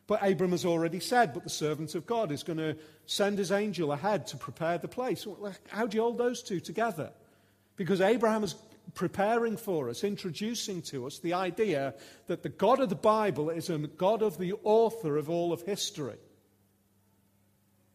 But 0.06 0.26
Abram 0.26 0.52
has 0.52 0.64
already 0.64 1.00
said, 1.00 1.34
but 1.34 1.42
the 1.42 1.50
servant 1.50 1.94
of 1.94 2.06
God 2.06 2.30
is 2.30 2.44
going 2.44 2.58
to 2.58 2.76
send 3.06 3.38
his 3.38 3.50
angel 3.50 3.92
ahead 3.92 4.28
to 4.28 4.36
prepare 4.36 4.78
the 4.78 4.88
place. 4.88 5.26
How 5.68 5.86
do 5.86 5.96
you 5.96 6.02
hold 6.02 6.18
those 6.18 6.42
two 6.42 6.60
together? 6.60 7.10
Because 7.74 8.00
Abraham 8.00 8.44
is 8.44 8.54
preparing 8.94 9.56
for 9.56 9.88
us, 9.88 10.04
introducing 10.04 10.82
to 10.82 11.06
us 11.06 11.18
the 11.18 11.34
idea 11.34 11.94
that 12.26 12.42
the 12.42 12.48
God 12.48 12.80
of 12.80 12.88
the 12.88 12.94
Bible 12.94 13.50
is 13.50 13.70
a 13.70 13.78
God 13.78 14.22
of 14.22 14.38
the 14.38 14.54
author 14.64 15.16
of 15.16 15.28
all 15.28 15.52
of 15.52 15.62
history. 15.62 16.18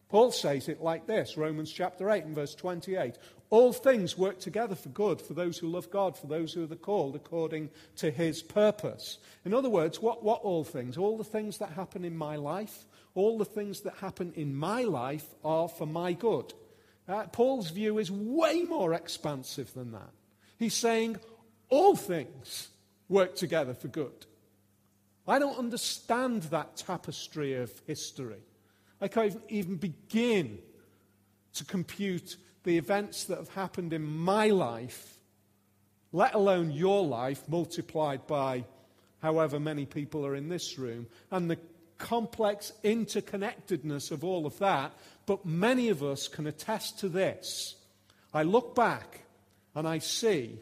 Paul 0.09 0.31
says 0.31 0.67
it 0.67 0.81
like 0.81 1.07
this 1.07 1.37
Romans 1.37 1.71
chapter 1.71 2.09
8 2.09 2.25
and 2.25 2.35
verse 2.35 2.53
28. 2.53 3.17
All 3.49 3.73
things 3.73 4.17
work 4.17 4.39
together 4.39 4.75
for 4.75 4.89
good 4.89 5.21
for 5.21 5.33
those 5.33 5.57
who 5.57 5.67
love 5.67 5.89
God, 5.89 6.17
for 6.17 6.27
those 6.27 6.53
who 6.53 6.63
are 6.63 6.67
the 6.67 6.75
called 6.75 7.15
according 7.15 7.69
to 7.97 8.11
his 8.11 8.41
purpose. 8.41 9.19
In 9.45 9.53
other 9.53 9.69
words, 9.69 10.01
what, 10.01 10.23
what 10.23 10.41
all 10.41 10.63
things? 10.63 10.97
All 10.97 11.17
the 11.17 11.23
things 11.23 11.57
that 11.57 11.71
happen 11.71 12.05
in 12.05 12.15
my 12.15 12.35
life, 12.35 12.85
all 13.13 13.37
the 13.37 13.45
things 13.45 13.81
that 13.81 13.95
happen 13.95 14.33
in 14.35 14.55
my 14.55 14.83
life 14.83 15.25
are 15.43 15.67
for 15.67 15.85
my 15.85 16.13
good. 16.13 16.53
Uh, 17.07 17.23
Paul's 17.27 17.71
view 17.71 17.97
is 17.97 18.11
way 18.11 18.63
more 18.63 18.93
expansive 18.93 19.73
than 19.73 19.91
that. 19.91 20.11
He's 20.61 20.75
saying 20.75 21.17
all 21.69 21.95
things 21.95 22.69
work 23.09 23.33
together 23.33 23.73
for 23.73 23.87
good. 23.87 24.27
I 25.27 25.39
don't 25.39 25.57
understand 25.57 26.43
that 26.43 26.77
tapestry 26.77 27.55
of 27.55 27.71
history. 27.87 28.43
I 29.01 29.07
can't 29.07 29.41
even 29.49 29.77
begin 29.77 30.59
to 31.55 31.65
compute 31.65 32.37
the 32.63 32.77
events 32.77 33.23
that 33.23 33.39
have 33.39 33.49
happened 33.49 33.91
in 33.91 34.03
my 34.03 34.49
life, 34.49 35.17
let 36.11 36.35
alone 36.35 36.69
your 36.69 37.03
life, 37.07 37.41
multiplied 37.49 38.27
by 38.27 38.63
however 39.19 39.59
many 39.59 39.87
people 39.87 40.23
are 40.23 40.35
in 40.35 40.47
this 40.47 40.77
room, 40.77 41.07
and 41.31 41.49
the 41.49 41.57
complex 41.97 42.71
interconnectedness 42.83 44.11
of 44.11 44.23
all 44.23 44.45
of 44.45 44.59
that. 44.59 44.91
But 45.25 45.43
many 45.43 45.89
of 45.89 46.03
us 46.03 46.27
can 46.27 46.45
attest 46.45 46.99
to 46.99 47.09
this. 47.09 47.77
I 48.31 48.43
look 48.43 48.75
back 48.75 49.21
and 49.75 49.87
I 49.87 49.99
see, 49.99 50.59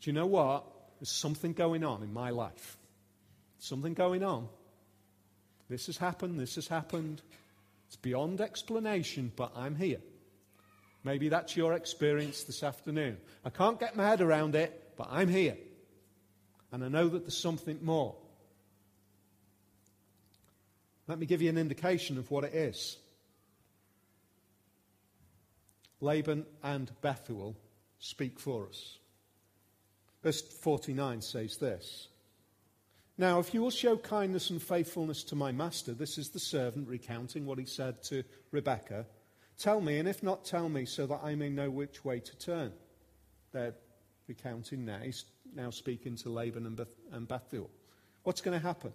do 0.00 0.10
you 0.10 0.12
know 0.12 0.26
what? 0.26 0.64
There's 0.98 1.10
something 1.10 1.52
going 1.52 1.84
on 1.84 2.02
in 2.02 2.12
my 2.12 2.30
life. 2.30 2.76
Something 3.58 3.94
going 3.94 4.22
on. 4.22 4.48
This 5.68 5.86
has 5.86 5.96
happened, 5.96 6.38
this 6.38 6.56
has 6.56 6.68
happened. 6.68 7.22
It's 7.86 7.96
beyond 7.96 8.40
explanation, 8.40 9.32
but 9.34 9.52
I'm 9.56 9.74
here. 9.74 10.00
Maybe 11.02 11.28
that's 11.28 11.56
your 11.56 11.72
experience 11.72 12.44
this 12.44 12.62
afternoon. 12.62 13.16
I 13.44 13.50
can't 13.50 13.80
get 13.80 13.96
my 13.96 14.06
head 14.06 14.20
around 14.20 14.54
it, 14.54 14.92
but 14.96 15.08
I'm 15.10 15.28
here. 15.28 15.56
And 16.72 16.84
I 16.84 16.88
know 16.88 17.08
that 17.08 17.20
there's 17.20 17.36
something 17.36 17.78
more. 17.82 18.14
Let 21.08 21.18
me 21.18 21.26
give 21.26 21.42
you 21.42 21.48
an 21.48 21.58
indication 21.58 22.18
of 22.18 22.30
what 22.30 22.44
it 22.44 22.54
is. 22.54 22.96
Laban 26.00 26.46
and 26.62 26.90
Bethuel 27.00 27.56
speak 28.00 28.40
for 28.40 28.66
us. 28.68 28.98
Verse 30.22 30.42
49 30.42 31.22
says 31.22 31.56
this 31.56 32.08
now, 33.20 33.38
if 33.38 33.52
you 33.52 33.60
will 33.60 33.70
show 33.70 33.98
kindness 33.98 34.48
and 34.48 34.62
faithfulness 34.62 35.22
to 35.24 35.36
my 35.36 35.52
master, 35.52 35.92
this 35.92 36.16
is 36.16 36.30
the 36.30 36.38
servant 36.38 36.88
recounting 36.88 37.44
what 37.44 37.58
he 37.58 37.66
said 37.66 38.02
to 38.04 38.24
Rebekah, 38.50 39.04
tell 39.58 39.82
me, 39.82 39.98
and 39.98 40.08
if 40.08 40.22
not, 40.22 40.46
tell 40.46 40.70
me, 40.70 40.86
so 40.86 41.06
that 41.06 41.20
I 41.22 41.34
may 41.34 41.50
know 41.50 41.68
which 41.68 42.02
way 42.02 42.20
to 42.20 42.38
turn. 42.38 42.72
They're 43.52 43.74
recounting 44.26 44.86
now. 44.86 45.00
He's 45.00 45.26
now 45.54 45.68
speaking 45.68 46.16
to 46.16 46.30
Laban 46.30 46.64
and, 46.64 46.76
Beth- 46.76 46.96
and 47.12 47.28
Bethuel. 47.28 47.68
What's 48.22 48.40
going 48.40 48.58
to 48.58 48.66
happen? 48.66 48.94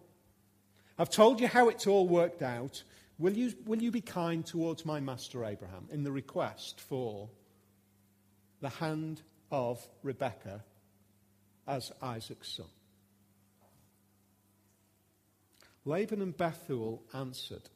I've 0.98 1.12
told 1.12 1.40
you 1.40 1.48
how 1.48 1.70
it's 1.70 1.86
all 1.86 2.08
worked 2.08 2.42
out. 2.42 2.82
Will 3.20 3.34
you, 3.34 3.54
will 3.68 3.80
you 3.80 3.92
be 3.92 4.02
kind 4.02 4.44
towards 4.44 4.88
my 4.88 5.00
master 5.00 5.46
Abraham 5.46 5.88
in 5.92 6.04
the 6.04 6.12
request 6.12 6.82
for 6.82 7.30
the 8.66 8.70
hand 8.70 9.22
of 9.52 9.80
Rebekah 10.02 10.64
as 11.68 11.92
Isaac's 12.02 12.58
son? 12.58 12.66
Laban 15.86 16.20
and 16.20 16.36
Bethuel 16.36 17.04
answered, 17.14 17.70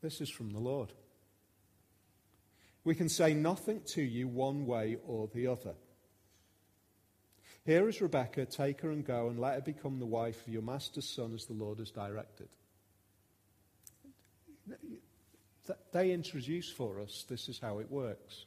This 0.00 0.20
is 0.20 0.30
from 0.30 0.52
the 0.52 0.60
Lord. 0.60 0.92
We 2.84 2.94
can 2.94 3.08
say 3.08 3.34
nothing 3.34 3.82
to 3.94 4.02
you 4.02 4.28
one 4.28 4.66
way 4.66 4.98
or 5.04 5.26
the 5.34 5.48
other. 5.48 5.74
Here 7.64 7.88
is 7.88 8.00
Rebekah, 8.00 8.46
take 8.46 8.82
her 8.82 8.92
and 8.92 9.04
go, 9.04 9.30
and 9.30 9.40
let 9.40 9.54
her 9.54 9.60
become 9.62 9.98
the 9.98 10.06
wife 10.06 10.46
of 10.46 10.52
your 10.52 10.62
master's 10.62 11.12
son 11.12 11.34
as 11.34 11.46
the 11.46 11.54
Lord 11.54 11.80
has 11.80 11.90
directed. 11.90 12.50
They 15.92 16.12
introduce 16.12 16.70
for 16.70 17.00
us 17.00 17.26
this 17.28 17.48
is 17.48 17.58
how 17.58 17.80
it 17.80 17.90
works. 17.90 18.46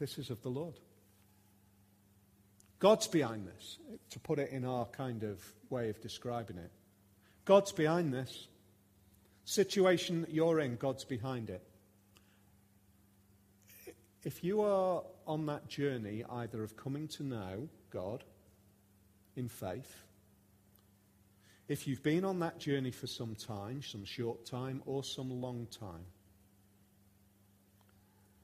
This 0.00 0.16
is 0.16 0.30
of 0.30 0.42
the 0.42 0.48
Lord. 0.48 0.80
God's 2.78 3.06
behind 3.06 3.46
this, 3.46 3.78
to 4.08 4.18
put 4.18 4.38
it 4.38 4.50
in 4.50 4.64
our 4.64 4.86
kind 4.86 5.22
of 5.22 5.44
way 5.68 5.90
of 5.90 6.00
describing 6.00 6.56
it. 6.56 6.72
God's 7.44 7.70
behind 7.70 8.12
this. 8.12 8.48
Situation 9.44 10.22
that 10.22 10.32
you're 10.32 10.58
in, 10.60 10.76
God's 10.76 11.04
behind 11.04 11.50
it. 11.50 11.62
If 14.24 14.42
you 14.42 14.62
are 14.62 15.02
on 15.26 15.46
that 15.46 15.68
journey 15.68 16.24
either 16.30 16.62
of 16.62 16.76
coming 16.76 17.06
to 17.08 17.22
know 17.22 17.68
God 17.90 18.24
in 19.36 19.48
faith, 19.48 19.94
if 21.68 21.86
you've 21.86 22.02
been 22.02 22.24
on 22.24 22.40
that 22.40 22.58
journey 22.58 22.90
for 22.90 23.06
some 23.06 23.34
time, 23.34 23.82
some 23.82 24.06
short 24.06 24.46
time, 24.46 24.82
or 24.86 25.04
some 25.04 25.42
long 25.42 25.66
time, 25.70 26.06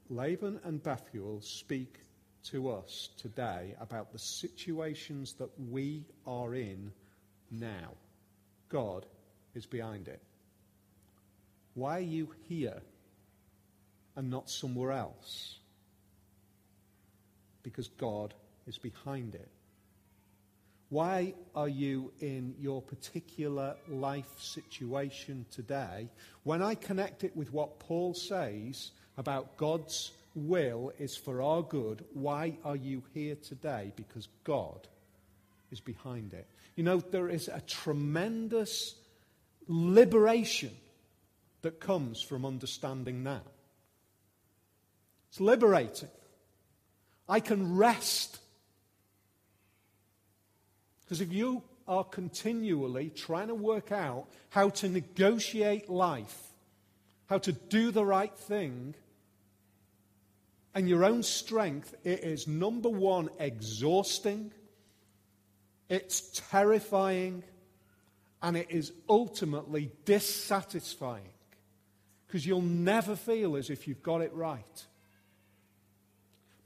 Laban 0.09 0.61
and 0.65 0.83
Bethuel 0.83 1.41
speak 1.41 2.01
to 2.51 2.71
us 2.71 3.09
today 3.17 3.75
about 3.81 4.13
the 4.13 4.19
situations 4.19 5.35
that 5.35 5.51
we 5.59 6.05
are 6.27 6.55
in 6.55 6.93
now. 7.51 7.95
God 8.69 9.07
is 9.55 9.67
behind 9.67 10.09
it. 10.09 10.23
Why 11.75 11.99
are 11.99 12.01
you 12.01 12.31
here 12.49 12.83
and 14.15 14.31
not 14.31 14.49
somewhere 14.49 14.93
else? 14.93 15.59
Because 17.63 17.89
God 17.89 18.33
is 18.67 18.79
behind 18.79 19.35
it. 19.35 19.49
Why 20.89 21.35
are 21.55 21.69
you 21.69 22.13
in 22.21 22.55
your 22.61 22.81
particular 22.81 23.75
life 23.89 24.39
situation 24.39 25.47
today? 25.51 26.09
When 26.45 26.63
I 26.63 26.77
connect 26.77 27.25
it 27.25 27.37
with 27.37 27.53
what 27.53 27.81
Paul 27.81 28.15
says 28.15 28.93
about 29.17 29.57
God's 29.57 30.13
will 30.35 30.93
is 30.99 31.17
for 31.17 31.41
our 31.43 31.63
good, 31.63 32.05
why 32.13 32.59
are 32.65 32.77
you 32.77 33.03
here 33.15 33.37
today? 33.37 33.93
Because 33.97 34.29
God 34.45 34.87
is 35.71 35.81
behind 35.81 36.35
it. 36.35 36.47
You 36.77 36.85
know, 36.85 37.01
there 37.01 37.29
is 37.29 37.49
a 37.49 37.63
tremendous 37.67 38.95
liberation 39.67 40.71
that 41.63 41.81
comes 41.81 42.21
from 42.21 42.45
understanding 42.45 43.25
that. 43.25 43.47
It's 45.31 45.41
liberating. 45.41 46.11
I 47.29 47.41
can 47.41 47.77
rest. 47.77 48.39
Because 51.05 51.21
if 51.21 51.33
you 51.33 51.63
are 51.89 52.05
continually 52.05 53.11
trying 53.11 53.49
to 53.49 53.55
work 53.55 53.91
out 53.91 54.27
how 54.51 54.69
to 54.69 54.89
negotiate 54.89 55.89
life, 55.89 56.43
how 57.27 57.39
to 57.39 57.53
do 57.53 57.91
the 57.91 58.05
right 58.05 58.37
thing, 58.37 58.95
and 60.77 60.87
your 60.87 61.07
own 61.07 61.23
strength, 61.23 61.95
it 62.05 62.23
is 62.23 62.47
number 62.47 62.91
one, 62.91 63.31
exhausting, 63.39 64.53
it's 65.89 66.43
terrifying, 66.51 67.43
and 68.43 68.59
it 68.59 68.71
is 68.71 68.93
ultimately 69.09 69.91
dissatisfying 70.05 71.31
because 72.27 72.45
you'll 72.45 72.61
never 72.61 73.17
feel 73.17 73.57
as 73.57 73.71
if 73.71 73.89
you've 73.89 74.03
got 74.03 74.21
it 74.21 74.35
right. 74.35 74.85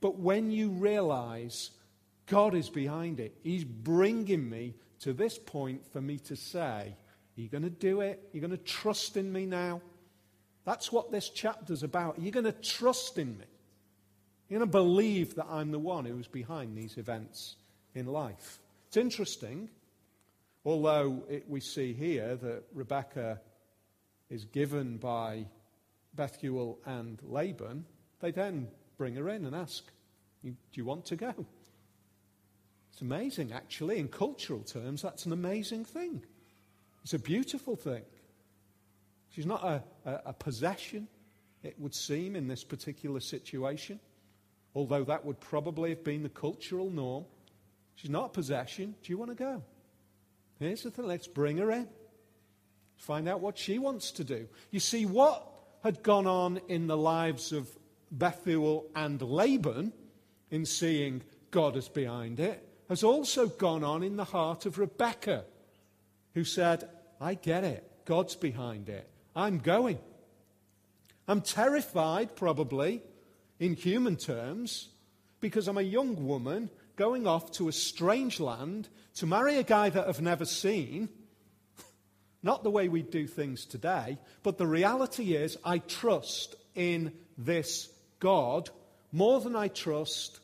But 0.01 0.19
when 0.19 0.51
you 0.51 0.71
realize 0.71 1.71
God 2.27 2.57
is 2.57 2.69
behind 2.69 3.21
it, 3.21 3.37
He's 3.45 3.63
bringing 3.63 4.51
me 4.51 4.75
to 5.03 5.13
this 5.13 5.39
point 5.39 5.87
for 5.93 6.01
me 6.01 6.19
to 6.19 6.35
say, 6.35 6.97
Are 7.39 7.41
you 7.41 7.49
going 7.49 7.63
to 7.63 7.71
do 7.71 8.01
it? 8.01 8.21
Are 8.25 8.37
you 8.37 8.41
going 8.41 8.51
to 8.51 8.57
trust 8.57 9.17
in 9.17 9.33
me 9.33 9.47
now? 9.47 9.81
That's 10.65 10.91
what 10.91 11.13
this 11.13 11.29
chapter's 11.29 11.85
about. 11.85 12.19
Are 12.19 12.23
you 12.23 12.33
going 12.33 12.45
to 12.45 12.53
trust 12.53 13.17
in 13.17 13.39
me? 13.39 13.45
Going 14.51 14.61
to 14.61 14.67
believe 14.67 15.37
that 15.37 15.47
I'm 15.49 15.71
the 15.71 15.79
one 15.79 16.05
who's 16.05 16.27
behind 16.27 16.77
these 16.77 16.99
events 16.99 17.55
in 17.95 18.07
life. 18.07 18.59
It's 18.89 18.97
interesting, 18.97 19.69
although 20.65 21.23
it, 21.29 21.49
we 21.49 21.61
see 21.61 21.93
here 21.93 22.35
that 22.35 22.65
Rebecca 22.75 23.41
is 24.29 24.45
given 24.47 24.97
by 24.97 25.47
Bethuel 26.17 26.81
and 26.85 27.21
Laban, 27.23 27.85
they 28.19 28.33
then 28.33 28.67
bring 28.99 29.15
her 29.15 29.29
in 29.29 29.47
and 29.47 29.55
ask, 29.55 29.85
Do 30.43 30.53
you 30.73 30.85
want 30.85 31.05
to 31.07 31.17
go? 31.17 31.33
It's 32.93 33.03
amazing, 33.03 33.53
actually. 33.53 34.01
In 34.01 34.09
cultural 34.09 34.65
terms, 34.65 35.01
that's 35.01 35.27
an 35.27 35.33
amazing 35.33 35.85
thing. 35.85 36.25
It's 37.05 37.15
a 37.15 37.21
beautiful 37.21 37.77
thing. 37.77 38.03
She's 39.29 39.47
not 39.47 39.63
a, 39.63 39.85
a, 40.05 40.21
a 40.27 40.33
possession, 40.33 41.07
it 41.63 41.79
would 41.79 41.95
seem, 41.95 42.35
in 42.35 42.49
this 42.49 42.65
particular 42.65 43.21
situation 43.21 44.01
although 44.75 45.05
that 45.05 45.25
would 45.25 45.41
probably 45.41 45.91
have 45.91 46.05
been 46.05 46.23
the 46.23 46.29
cultural 46.29 46.91
norm. 46.91 47.25
She's 47.95 48.11
not 48.11 48.27
a 48.27 48.29
possession. 48.31 48.95
Do 49.03 49.13
you 49.13 49.19
want 49.19 49.31
to 49.31 49.35
go? 49.37 49.63
Here's 50.59 50.83
the 50.83 50.91
thing 50.91 51.07
let's 51.07 51.27
bring 51.27 51.59
her 51.59 51.71
in. 51.71 51.89
Find 52.97 53.29
out 53.29 53.41
what 53.41 53.59
she 53.59 53.79
wants 53.79 54.11
to 54.13 54.25
do. 54.25 54.47
You 54.71 54.81
see, 54.81 55.07
what 55.07 55.47
had 55.83 56.03
gone 56.03 56.27
on 56.27 56.61
in 56.69 56.87
the 56.87 56.97
lives 56.97 57.53
of 57.53 57.69
Bethuel 58.11 58.87
and 58.95 59.21
Laban 59.23 59.93
in 60.51 60.67
seeing 60.67 61.23
God 61.51 61.77
as 61.77 61.89
behind 61.89 62.41
it 62.41 62.67
has 62.91 63.05
also 63.05 63.47
gone 63.47 63.85
on 63.85 64.03
in 64.03 64.17
the 64.17 64.25
heart 64.25 64.67
of 64.67 64.77
Rebecca, 64.77 65.45
who 66.35 66.43
said, 66.43 66.89
I 67.21 67.35
get 67.35 67.63
it. 67.63 67.89
God's 68.05 68.35
behind 68.35 68.89
it. 68.89 69.09
I'm 69.37 69.59
going. 69.59 69.99
I'm 71.29 71.41
terrified, 71.41 72.35
probably, 72.35 73.03
in 73.61 73.75
human 73.75 74.17
terms 74.17 74.89
because 75.39 75.69
I'm 75.69 75.79
a 75.79 75.83
young 75.83 76.27
woman 76.27 76.71
going 76.97 77.27
off 77.27 77.53
to 77.53 77.69
a 77.69 77.73
strange 77.73 78.41
land 78.41 78.89
to 79.15 79.27
marry 79.27 79.59
a 79.59 79.63
guy 79.63 79.91
that 79.91 80.09
I've 80.09 80.21
never 80.21 80.45
seen. 80.45 81.09
Not 82.43 82.65
the 82.65 82.71
way 82.71 82.89
we 82.89 83.03
do 83.03 83.27
things 83.27 83.67
today, 83.67 84.19
but 84.43 84.59
the 84.59 84.67
reality 84.67 85.35
is 85.35 85.57
I 85.65 85.79
trust 85.79 86.57
in 86.75 87.13
this 87.39 87.89
God 88.19 88.71
more 89.13 89.41
than 89.41 89.55
I 89.55 89.69
trust 89.69 90.41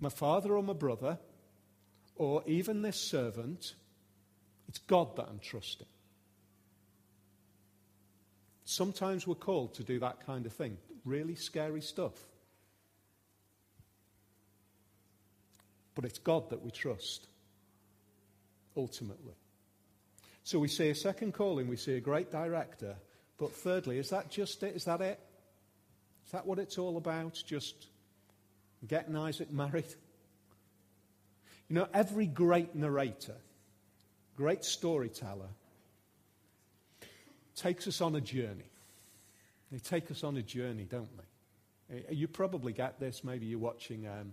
my 0.00 0.08
father 0.08 0.56
or 0.56 0.62
my 0.62 0.72
brother 0.72 1.18
or 2.16 2.42
even 2.46 2.82
this 2.82 2.96
servant. 2.96 3.74
It's 4.68 4.78
God 4.78 5.16
that 5.16 5.28
I'm 5.28 5.40
trusting. 5.40 5.86
Sometimes 8.64 9.26
we're 9.26 9.34
called 9.34 9.74
to 9.74 9.84
do 9.84 9.98
that 10.00 10.24
kind 10.24 10.46
of 10.46 10.52
thing, 10.52 10.78
really 11.04 11.34
scary 11.34 11.80
stuff. 11.80 12.12
But 16.00 16.08
it's 16.08 16.18
God 16.18 16.48
that 16.48 16.62
we 16.62 16.70
trust, 16.70 17.26
ultimately. 18.74 19.34
So 20.44 20.58
we 20.58 20.66
see 20.66 20.88
a 20.88 20.94
second 20.94 21.34
calling, 21.34 21.68
we 21.68 21.76
see 21.76 21.92
a 21.92 22.00
great 22.00 22.32
director. 22.32 22.96
But 23.36 23.52
thirdly, 23.52 23.98
is 23.98 24.08
that 24.08 24.30
just 24.30 24.62
it? 24.62 24.74
Is 24.74 24.86
that 24.86 25.02
it? 25.02 25.20
Is 26.24 26.32
that 26.32 26.46
what 26.46 26.58
it's 26.58 26.78
all 26.78 26.96
about? 26.96 27.42
Just 27.46 27.88
getting 28.88 29.14
Isaac 29.14 29.52
married? 29.52 29.94
You 31.68 31.76
know, 31.76 31.88
every 31.92 32.24
great 32.24 32.74
narrator, 32.74 33.36
great 34.36 34.64
storyteller, 34.64 35.50
takes 37.56 37.86
us 37.86 38.00
on 38.00 38.16
a 38.16 38.22
journey. 38.22 38.70
They 39.70 39.80
take 39.80 40.10
us 40.10 40.24
on 40.24 40.38
a 40.38 40.42
journey, 40.42 40.84
don't 40.84 41.10
they? 41.18 42.14
You 42.14 42.26
probably 42.26 42.72
get 42.72 42.98
this. 42.98 43.22
Maybe 43.22 43.44
you're 43.44 43.58
watching 43.58 44.06
um, 44.06 44.32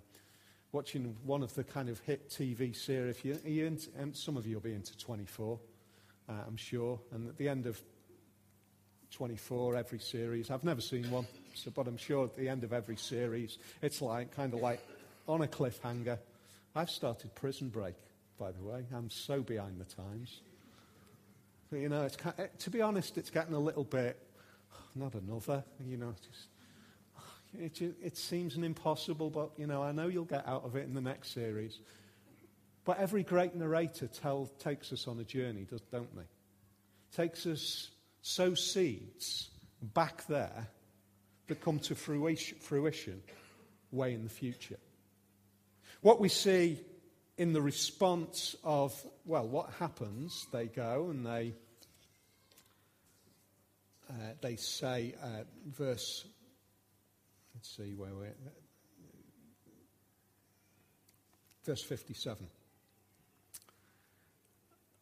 watching 0.72 1.16
one 1.24 1.44
of 1.44 1.54
the 1.56 1.64
kind 1.64 1.90
of 1.90 2.00
hit 2.00 2.30
TV 2.30 2.76
series. 2.76 3.16
If 3.16 3.26
you, 3.26 3.40
you 3.46 3.66
into, 3.66 3.90
um, 4.02 4.14
some 4.14 4.38
of 4.38 4.46
you 4.46 4.56
will 4.56 4.62
be 4.62 4.74
into 4.74 4.98
24, 4.98 5.60
uh, 6.30 6.34
I'm 6.48 6.58
sure. 6.58 7.00
And 7.12 7.30
at 7.30 7.38
the 7.38 7.48
end 7.48 7.66
of 7.66 7.82
24, 9.12 9.76
every 9.76 10.00
series, 10.00 10.52
I've 10.52 10.64
never 10.64 10.82
seen 10.82 11.10
one, 11.10 11.26
so, 11.54 11.72
but 11.72 11.88
I'm 11.88 11.98
sure 11.98 12.26
at 12.26 12.36
the 12.36 12.50
end 12.50 12.64
of 12.64 12.74
every 12.74 12.98
series, 12.98 13.58
it's 13.82 14.02
like 14.02 14.36
kind 14.36 14.54
of 14.54 14.60
like 14.60 14.86
on 15.28 15.42
a 15.42 15.48
cliffhanger. 15.48 16.20
I've 16.76 16.90
started 16.90 17.34
Prison 17.36 17.70
Break, 17.70 17.96
by 18.38 18.52
the 18.52 18.62
way. 18.62 18.86
I'm 18.94 19.10
so 19.10 19.42
behind 19.42 19.80
the 19.80 19.86
times. 19.86 20.42
But, 21.70 21.80
you 21.80 21.90
know, 21.90 22.04
it's, 22.04 22.18
to 22.60 22.70
be 22.70 22.82
honest, 22.82 23.18
it's 23.18 23.30
getting 23.30 23.54
a 23.54 23.60
little 23.60 23.84
bit, 23.84 24.22
not 24.96 25.14
another, 25.16 25.64
you 25.86 25.98
know, 25.98 26.14
just 26.30 26.48
it, 27.60 27.82
it 28.02 28.18
seems 28.18 28.56
an 28.56 28.64
impossible, 28.64 29.30
but 29.30 29.52
you 29.58 29.68
know, 29.68 29.84
I 29.84 29.92
know 29.92 30.08
you'll 30.08 30.26
get 30.26 30.48
out 30.48 30.64
of 30.64 30.76
it 30.76 30.86
in 30.86 30.94
the 30.94 31.02
next 31.02 31.34
series. 31.34 31.80
But 32.86 33.00
every 33.00 33.24
great 33.24 33.54
narrator 33.54 34.08
tell, 34.08 34.50
takes 34.60 34.94
us 34.94 35.08
on 35.08 35.20
a 35.20 35.24
journey, 35.24 35.68
don't 35.92 36.16
they? 36.16 36.24
Takes 37.14 37.46
us 37.46 37.90
sow 38.22 38.54
seeds 38.54 39.50
back 39.82 40.26
there 40.28 40.68
that 41.48 41.62
come 41.62 41.80
to 41.80 41.96
fruition 41.96 43.22
way 43.92 44.14
in 44.14 44.24
the 44.24 44.30
future. 44.30 44.78
What 46.02 46.22
we 46.22 46.30
see 46.30 46.80
in 47.38 47.54
the 47.54 47.62
response 47.62 48.56
of, 48.64 48.94
well, 49.26 49.48
what 49.48 49.70
happens? 49.80 50.46
They 50.52 50.68
go 50.68 51.10
and 51.10 51.26
they, 51.26 51.54
uh, 54.10 54.14
they 54.42 54.56
say, 54.56 55.16
uh, 55.22 55.44
verse, 55.66 56.26
let's 57.58 57.76
see 57.76 57.96
where 57.96 58.14
we're, 58.14 58.26
at. 58.26 58.38
verse 61.66 61.82
57. 61.82 62.46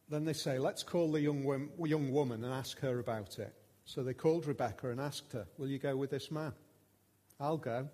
Then 0.08 0.24
they 0.24 0.32
say, 0.32 0.58
let's 0.58 0.82
call 0.82 1.12
the 1.12 1.20
young, 1.20 1.68
young 1.84 2.10
woman 2.10 2.42
and 2.44 2.54
ask 2.54 2.80
her 2.80 2.98
about 2.98 3.38
it. 3.38 3.52
So 3.84 4.02
they 4.02 4.14
called 4.14 4.46
Rebecca 4.46 4.88
and 4.88 4.98
asked 4.98 5.34
her, 5.34 5.46
Will 5.58 5.68
you 5.68 5.78
go 5.78 5.96
with 5.96 6.10
this 6.10 6.30
man? 6.30 6.54
I'll 7.38 7.58
go. 7.58 7.90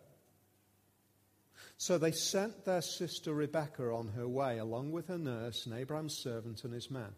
So 1.77 1.99
they 1.99 2.13
sent 2.13 2.65
their 2.65 2.83
sister 2.83 3.35
Rebekah 3.35 3.91
on 3.93 4.13
her 4.15 4.29
way, 4.29 4.59
along 4.59 4.93
with 4.93 5.09
her 5.09 5.19
nurse 5.19 5.67
and 5.67 5.75
Abraham's 5.75 6.19
servant 6.19 6.63
and 6.63 6.73
his 6.73 6.89
men. 6.89 7.11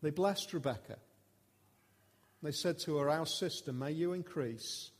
They 0.00 0.10
blessed 0.10 0.54
Rebekah. 0.54 0.98
They 2.42 2.52
said 2.52 2.78
to 2.80 2.96
her, 2.96 3.10
Our 3.10 3.26
sister, 3.26 3.74
may 3.74 3.92
you 3.92 4.14
increase 4.14 4.90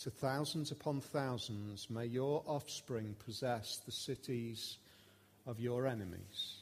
to 0.00 0.10
thousands 0.10 0.70
upon 0.70 1.00
thousands. 1.00 1.88
May 1.88 2.06
your 2.06 2.42
offspring 2.46 3.14
possess 3.24 3.80
the 3.84 3.92
cities 3.92 4.78
of 5.46 5.60
your 5.60 5.86
enemies. 5.86 6.56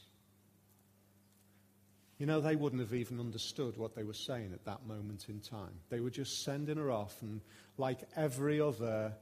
You 2.19 2.27
know, 2.27 2.41
they 2.41 2.55
wouldn't 2.55 2.81
have 2.81 2.93
even 2.93 3.19
understood 3.19 3.75
what 3.75 3.95
they 3.95 4.03
were 4.03 4.13
saying 4.13 4.51
at 4.53 4.65
that 4.65 4.85
moment 4.85 5.25
in 5.29 5.39
time. 5.39 5.73
They 5.89 5.99
were 5.99 6.09
just 6.09 6.43
sending 6.43 6.77
her 6.77 6.91
off, 6.91 7.21
and 7.21 7.41
like 7.77 7.99
every 8.15 8.61
other 8.61 9.13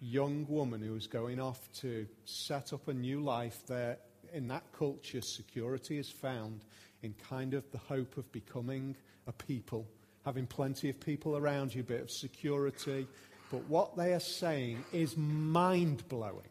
young 0.00 0.46
woman 0.48 0.80
who 0.80 0.92
was 0.92 1.06
going 1.06 1.40
off 1.40 1.68
to 1.80 2.06
set 2.24 2.72
up 2.72 2.88
a 2.88 2.94
new 2.94 3.20
life 3.20 3.66
there 3.66 3.98
in 4.32 4.48
that 4.48 4.64
culture, 4.72 5.20
security 5.20 5.98
is 5.98 6.10
found 6.10 6.64
in 7.02 7.14
kind 7.28 7.54
of 7.54 7.70
the 7.72 7.78
hope 7.78 8.16
of 8.16 8.30
becoming 8.32 8.96
a 9.26 9.32
people, 9.32 9.86
having 10.24 10.46
plenty 10.46 10.88
of 10.88 11.00
people 11.00 11.36
around 11.36 11.74
you, 11.74 11.80
a 11.80 11.84
bit 11.84 12.00
of 12.00 12.10
security. 12.10 13.06
But 13.50 13.68
what 13.68 13.96
they 13.96 14.12
are 14.12 14.20
saying 14.20 14.84
is 14.92 15.16
mind 15.16 16.06
blowing. 16.08 16.42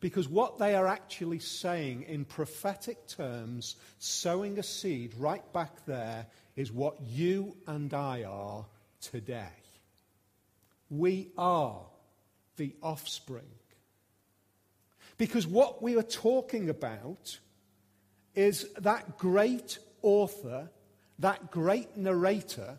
Because 0.00 0.28
what 0.28 0.58
they 0.58 0.74
are 0.74 0.86
actually 0.86 1.40
saying 1.40 2.04
in 2.04 2.24
prophetic 2.24 3.06
terms, 3.06 3.76
sowing 3.98 4.58
a 4.58 4.62
seed 4.62 5.14
right 5.18 5.52
back 5.52 5.84
there, 5.84 6.26
is 6.56 6.72
what 6.72 7.00
you 7.02 7.56
and 7.66 7.92
I 7.92 8.24
are 8.24 8.64
today. 9.02 9.52
We 10.88 11.28
are 11.36 11.82
the 12.56 12.74
offspring. 12.82 13.44
Because 15.18 15.46
what 15.46 15.82
we 15.82 15.96
are 15.98 16.02
talking 16.02 16.70
about 16.70 17.38
is 18.34 18.66
that 18.78 19.18
great 19.18 19.78
author, 20.00 20.70
that 21.18 21.50
great 21.50 21.96
narrator, 21.96 22.78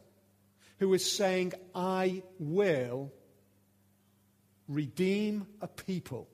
who 0.81 0.95
is 0.95 1.05
saying, 1.05 1.53
I 1.75 2.23
will 2.39 3.13
redeem 4.67 5.45
a 5.61 5.67
people, 5.67 6.27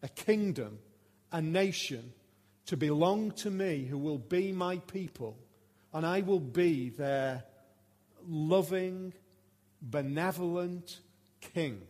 a 0.00 0.06
kingdom, 0.08 0.78
a 1.32 1.42
nation 1.42 2.12
to 2.66 2.76
belong 2.76 3.32
to 3.32 3.50
me, 3.50 3.84
who 3.84 3.98
will 3.98 4.18
be 4.18 4.52
my 4.52 4.76
people, 4.76 5.36
and 5.92 6.06
I 6.06 6.20
will 6.20 6.38
be 6.38 6.90
their 6.90 7.42
loving, 8.28 9.12
benevolent 9.82 11.00
king. 11.40 11.82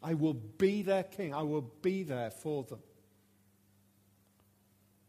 I 0.00 0.14
will 0.14 0.34
be 0.34 0.82
their 0.82 1.02
king. 1.02 1.34
I 1.34 1.42
will 1.42 1.72
be 1.82 2.04
there 2.04 2.30
for 2.30 2.62
them. 2.62 2.78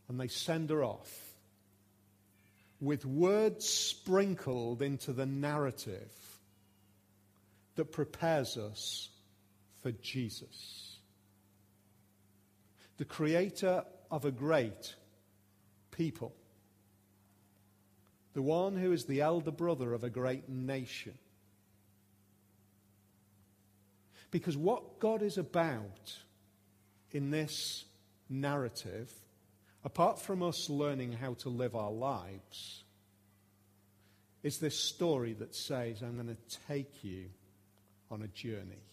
And 0.10 0.20
they 0.20 0.30
send 0.30 0.72
her 0.72 0.84
off 0.84 1.25
with 2.80 3.06
words 3.06 3.68
sprinkled 3.68 4.82
into 4.82 5.14
the 5.14 5.26
narrative 5.26 6.12
that 7.76 7.92
prepares 7.92 8.58
us 8.58 9.10
for 9.82 9.92
Jesus. 9.92 10.98
The 12.98 13.06
creator 13.06 13.84
of 14.10 14.26
a 14.26 14.32
great 14.32 14.96
people. 15.92 16.34
The 18.34 18.42
one 18.42 18.76
who 18.76 18.92
is 18.92 19.06
the 19.06 19.22
elder 19.22 19.52
brother 19.52 19.94
of 19.94 20.04
a 20.04 20.10
great 20.10 20.50
nation. 20.50 21.18
Because 24.32 24.58
what 24.58 25.00
God 25.00 25.22
is 25.22 25.38
about 25.38 26.18
in 27.12 27.32
this 27.32 27.86
narrative, 28.30 29.12
apart 29.86 30.20
from 30.20 30.42
us 30.42 30.70
learning 30.70 31.14
how 31.14 31.36
to 31.36 31.50
live 31.50 31.76
our 31.76 31.92
lives, 31.92 32.84
is 34.42 34.58
this 34.58 34.78
story 34.78 35.34
that 35.34 35.56
says, 35.56 36.02
I'm 36.02 36.16
going 36.16 36.36
to 36.36 36.58
take 36.68 37.04
you 37.04 37.26
on 38.10 38.24
a 38.24 38.28
journey 38.28 38.84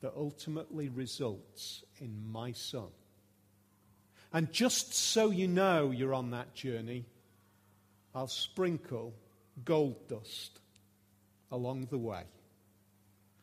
that 0.00 0.12
ultimately 0.16 0.88
results 0.88 1.84
in 2.00 2.30
my 2.30 2.52
son. 2.52 2.88
And 4.32 4.52
just 4.52 4.94
so 4.94 5.30
you 5.30 5.48
know 5.48 5.90
you're 5.90 6.14
on 6.14 6.30
that 6.30 6.54
journey, 6.54 7.04
I'll 8.14 8.28
sprinkle 8.28 9.14
gold 9.64 10.08
dust 10.08 10.60
along 11.50 11.88
the 11.90 11.98
way. 11.98 12.22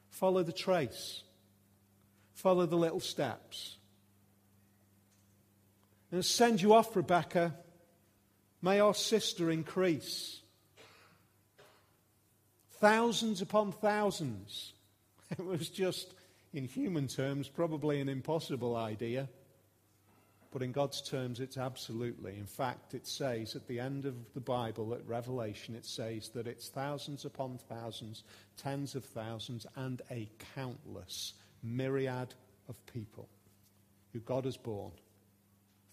Follow 0.10 0.44
the 0.44 0.52
trace. 0.52 1.24
Follow 2.34 2.66
the 2.66 2.76
little 2.78 3.00
steps. 3.00 3.78
And 6.12 6.26
send 6.26 6.62
you 6.62 6.74
off, 6.74 6.95
Rebecca. 6.95 7.55
May 8.62 8.80
our 8.80 8.93
sister 8.93 9.49
increase. 9.49 10.41
Thousands 12.74 13.41
upon 13.41 13.72
thousands. 13.72 14.74
It 15.32 15.45
was 15.45 15.70
just, 15.70 16.14
in 16.53 16.66
human 16.66 17.07
terms, 17.07 17.47
probably 17.47 18.01
an 18.01 18.09
impossible 18.09 18.76
idea. 18.76 19.30
But 20.51 20.62
in 20.62 20.74
God's 20.74 21.01
terms, 21.01 21.39
it's 21.39 21.57
absolutely. 21.57 22.38
In 22.38 22.45
fact, 22.45 22.93
it 22.93 23.07
says 23.07 23.55
at 23.55 23.66
the 23.66 23.80
end 23.80 24.05
of 24.05 24.16
the 24.34 24.41
Bible, 24.41 24.93
at 24.93 25.07
Revelation, 25.07 25.74
it 25.74 25.86
says 25.86 26.28
that 26.36 26.47
it's 26.47 26.68
thousands 26.68 27.24
upon 27.24 27.59
thousands, 27.70 28.26
tens 28.57 28.93
of 28.93 29.05
thousands, 29.05 29.66
and 29.78 30.01
a 30.12 30.28
countless 30.53 31.34
myriad 31.64 32.34
of 32.68 32.86
people 32.88 33.30
who 34.12 34.20
God 34.20 34.43
has 34.43 34.57
born 34.57 34.91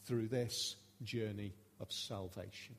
through 0.08 0.26
this 0.26 0.76
journey 1.02 1.52
of 1.80 1.92
salvation. 1.92 2.74